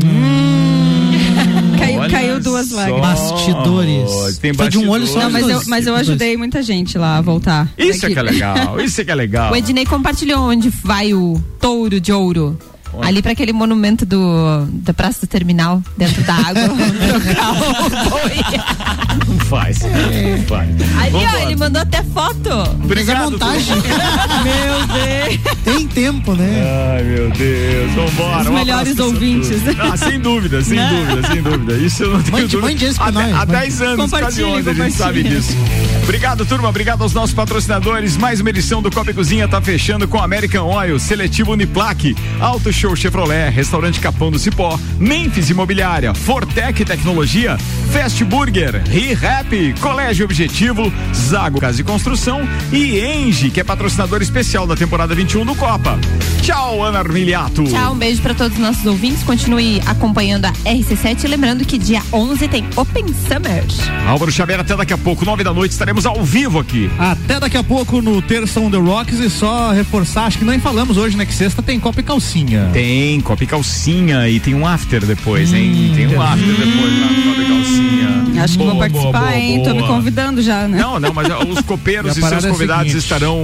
[1.79, 3.01] Caiu, Olha caiu duas vagas.
[3.01, 4.39] Bastidores.
[4.39, 5.11] Tem Foi de um olho bastidores.
[5.11, 5.20] só.
[5.20, 7.68] Não, mas eu, mas eu ajudei muita gente lá a voltar.
[7.77, 9.53] Isso é que é legal, isso é que é legal.
[9.53, 12.59] O Ednei compartilhou onde vai o touro de ouro.
[13.03, 16.62] Ali pra aquele monumento do, da Praça do Terminal, dentro da água.
[17.07, 19.06] trocar o boi.
[19.27, 19.79] Não faz.
[19.81, 20.69] Não faz.
[21.01, 22.51] Ali, ó, ele mandou até foto.
[22.85, 23.75] Obrigado, montagem.
[23.77, 25.57] Meu Deus.
[25.64, 26.95] Tem tempo, né?
[26.97, 27.93] Ai, meu Deus.
[27.95, 28.43] Vambora.
[28.43, 29.59] Os melhores ouvintes.
[29.79, 30.89] Ah, sem dúvida, sem Né?
[30.89, 31.75] dúvida, sem dúvida.
[31.79, 32.69] Isso eu não tenho Mande- dúvida.
[32.73, 33.53] mande esse pra há, nós, há mande.
[33.53, 34.11] 10 anos, quase
[34.43, 35.57] Compartilhe, 11, a gente sabe disso.
[36.03, 36.69] Obrigado, turma.
[36.69, 38.17] Obrigado aos nossos patrocinadores.
[38.17, 42.73] Mais uma edição do Copa e Cozinha tá fechando com American Oil, Seletivo Uniplaque, Auto
[42.73, 47.57] Show Chevrolet, Restaurante Capão do Cipó, Memphis Imobiliária, Fortec Tecnologia,
[47.93, 52.41] Fast Burger, ReHap, Colégio Objetivo, Zago Casa de Construção
[52.73, 55.97] e Engie, que é patrocinador especial da temporada 21 do Copa.
[56.43, 57.63] Tchau, Ana Armiliato.
[57.65, 59.23] Tchau, um beijo pra todos os nossos ouvintes.
[59.23, 61.25] Continue acompanhando a RC7.
[61.25, 63.65] E lembrando que dia 11 tem Open Summer.
[64.09, 66.91] Álvaro Xavier, até daqui a pouco, nove da noite, estaremos ao vivo aqui.
[66.99, 70.59] Até daqui a pouco no Terça on the Rocks e só reforçar, acho que nem
[70.59, 71.25] falamos hoje, né?
[71.25, 72.71] Que sexta tem Copa e Calcinha.
[72.73, 75.93] Tem Copa e Calcinha e tem um after depois, hein?
[75.95, 78.43] tem um after depois lá no Copa e Calcinha.
[78.43, 79.63] Acho que Boa, vou boa, participar, boa, hein?
[79.63, 79.87] Tô me boa.
[79.89, 80.79] convidando já, né?
[80.79, 83.03] Não, não, mas os copeiros E seus é convidados seguinte.
[83.03, 83.39] estarão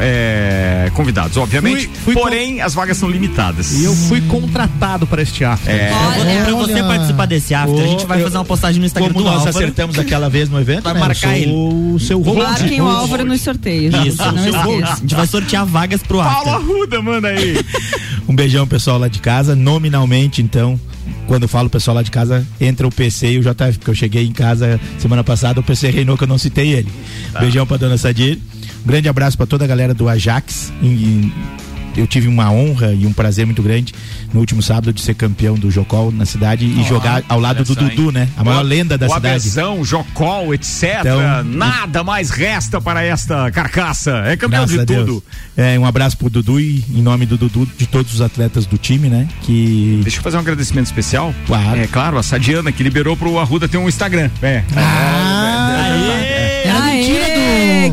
[0.00, 1.86] é, convidados, obviamente.
[1.88, 3.72] Fui- fui porém, as vagas são limitadas.
[3.72, 5.74] E eu fui contratado para este after.
[5.74, 5.88] É.
[5.88, 6.84] Pra- pra você Olha.
[6.84, 9.38] participar desse after, a gente vai eu- fazer uma postagem no Instagram Como do nós
[9.46, 9.56] Álvaro.
[9.58, 11.00] acertamos aquela vez no evento, Vai né?
[11.00, 12.42] marcar sou o seu host.
[12.42, 12.86] Marquem o.
[12.88, 13.94] Álvaro nos sorteios.
[14.06, 14.28] Isso, Não.
[14.82, 16.54] A gente vai sortear vagas pro Paulo after.
[16.54, 17.56] Arruda, manda aí.
[18.28, 19.54] Um beijão, pessoal lá de casa.
[19.54, 20.78] Nominalmente, então,
[21.28, 23.94] quando eu falo pessoal lá de casa, entra o PC e o JF, porque eu
[23.94, 26.90] cheguei em casa semana passada, o PC reinou que eu não citei ele.
[27.38, 28.38] Beijão pra dona Sadir.
[28.84, 30.72] Um grande abraço pra toda a galera do Ajax.
[30.82, 31.32] E- e
[31.96, 33.94] eu tive uma honra e um prazer muito grande
[34.32, 37.74] no último sábado de ser campeão do Jocol na cidade e jogar ao lado do
[37.74, 38.28] Dudu, né?
[38.36, 39.34] A maior O- lenda da o cidade.
[39.36, 40.98] Abezão, Jocol, etc.
[41.00, 44.22] Então, Nada mais resta para esta carcaça.
[44.26, 45.22] É campeão de tudo.
[45.56, 48.76] É, um abraço pro Dudu e em nome do Dudu, de todos os atletas do
[48.78, 49.26] time, né?
[49.42, 50.00] Que.
[50.02, 51.34] Deixa eu fazer um agradecimento especial.
[51.46, 51.80] Claro.
[51.80, 54.30] É claro, a Sadiana que liberou pro Arruda ter um Instagram.
[54.42, 54.62] É.
[54.74, 56.25] Era mentira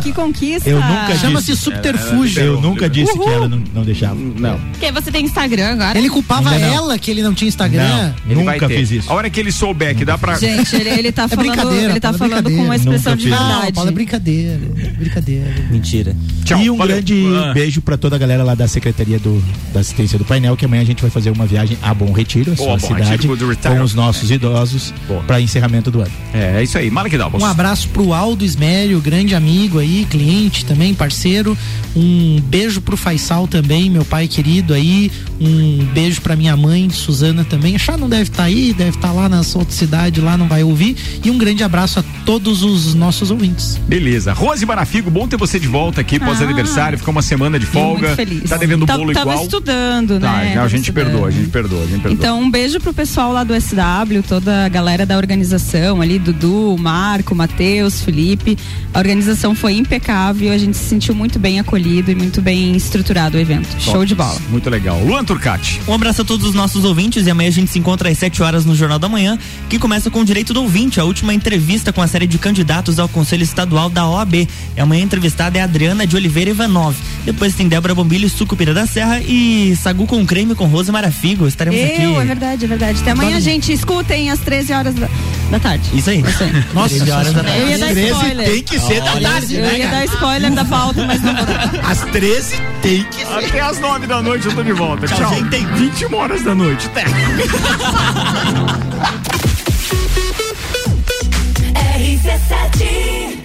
[0.01, 0.69] Que conquista.
[0.69, 2.43] Eu nunca Chama-se subterfúgio.
[2.43, 4.15] Eu nunca disse que ela não, não deixava.
[4.15, 4.59] Não.
[4.71, 5.97] Porque você tem Instagram agora?
[5.97, 6.57] Ele culpava não.
[6.57, 8.13] ela que ele não tinha Instagram.
[8.27, 9.11] Ele Nunca fiz isso.
[9.11, 10.35] A hora que ele souber que dá pra.
[10.35, 13.13] Gente, ele, ele tá É falando, brincadeira, ele tá Paulo, é falando com uma expressão
[13.13, 13.29] Nunca de.
[13.29, 13.73] Não, verdade.
[13.73, 14.59] Paulo, é brincadeira.
[14.97, 15.53] Brincadeira.
[15.69, 16.15] Mentira.
[16.43, 16.95] Tchau, e um valeu.
[16.95, 17.53] grande Ah.
[17.53, 20.81] beijo pra toda a galera lá da Secretaria do, da Assistência do Painel, que amanhã
[20.81, 23.81] a gente vai fazer uma viagem a Bom Retiro, a Boa, sua Bom cidade, com
[23.81, 25.21] os nossos idosos, Boa.
[25.23, 26.11] para encerramento do ano.
[26.33, 26.89] É, é isso aí.
[26.89, 31.57] Mala que dá, Um abraço pro Aldo Ismério, grande amigo aí, cliente também, parceiro.
[31.95, 35.11] Um beijo pro Faisal também, meu pai querido aí.
[35.39, 37.77] Um beijo pra minha mãe, Suzana também.
[37.77, 40.63] Chá não deve estar aí, deve estar lá na sua outra cidade, lá não vai
[40.63, 40.95] ouvir.
[41.23, 43.79] E um grande abraço a todos os nossos ouvintes.
[43.87, 44.33] Beleza.
[44.33, 46.97] Rose Marafigo, bom ter você de volta aqui pós-aniversário.
[46.97, 48.07] Ficou uma semana de folga.
[48.07, 48.49] muito feliz.
[48.49, 49.43] Tá devendo Tá- bolo Tava igual.
[49.45, 50.55] estudando, Tá, né?
[50.55, 51.05] não, a gente estudando.
[51.11, 52.11] perdoa, a gente perdoa, a gente perdoa.
[52.13, 56.75] Então, um beijo pro pessoal lá do SW, toda a galera da organização ali, Dudu,
[56.79, 58.57] Marco, Matheus, Felipe.
[58.93, 63.37] A organização foi impecável, a gente se sentiu muito bem acolhido e muito bem estruturado
[63.37, 63.65] o evento.
[63.79, 64.37] Show de bola.
[64.49, 65.01] Muito legal.
[65.01, 65.79] Luan Turcati.
[65.87, 68.43] Um abraço a todos os nossos ouvintes e amanhã a gente se encontra às 7
[68.43, 69.39] horas no Jornal da Manhã,
[69.69, 72.99] que começa com o Direito do Ouvinte, a última entrevista com a série de candidatos
[72.99, 74.33] ao Conselho Estadual da OAB.
[74.75, 76.97] E amanhã a entrevistada é a Adriana de Oliveira Ivanov.
[77.23, 81.47] Depois tem Débora Bombilho, Sucupira da Serra e Sagu com creme com Rose Marafigo.
[81.47, 82.01] Estaremos Eu, aqui.
[82.03, 82.99] é verdade, é verdade.
[83.01, 83.71] Até amanhã, gente.
[83.71, 85.07] Escutem às 13 horas da,
[85.49, 85.89] da tarde.
[85.93, 86.21] Isso aí.
[86.73, 87.79] Nossa, 13 horas da Eu ia tarde.
[87.79, 88.51] dar 13 spoiler.
[88.51, 89.97] tem que ser da tarde, Eu né, ia cara?
[89.97, 91.91] dar spoiler da pauta, mas não vou dar.
[91.91, 93.33] Às 13 tem que ser.
[93.33, 95.07] Até às nove da noite eu tô de volta.
[95.07, 95.33] Tchau, Tchau.
[95.35, 95.49] gente.
[95.49, 96.87] Tem 21 horas da noite.
[96.87, 97.03] Até.
[101.73, 103.42] RC7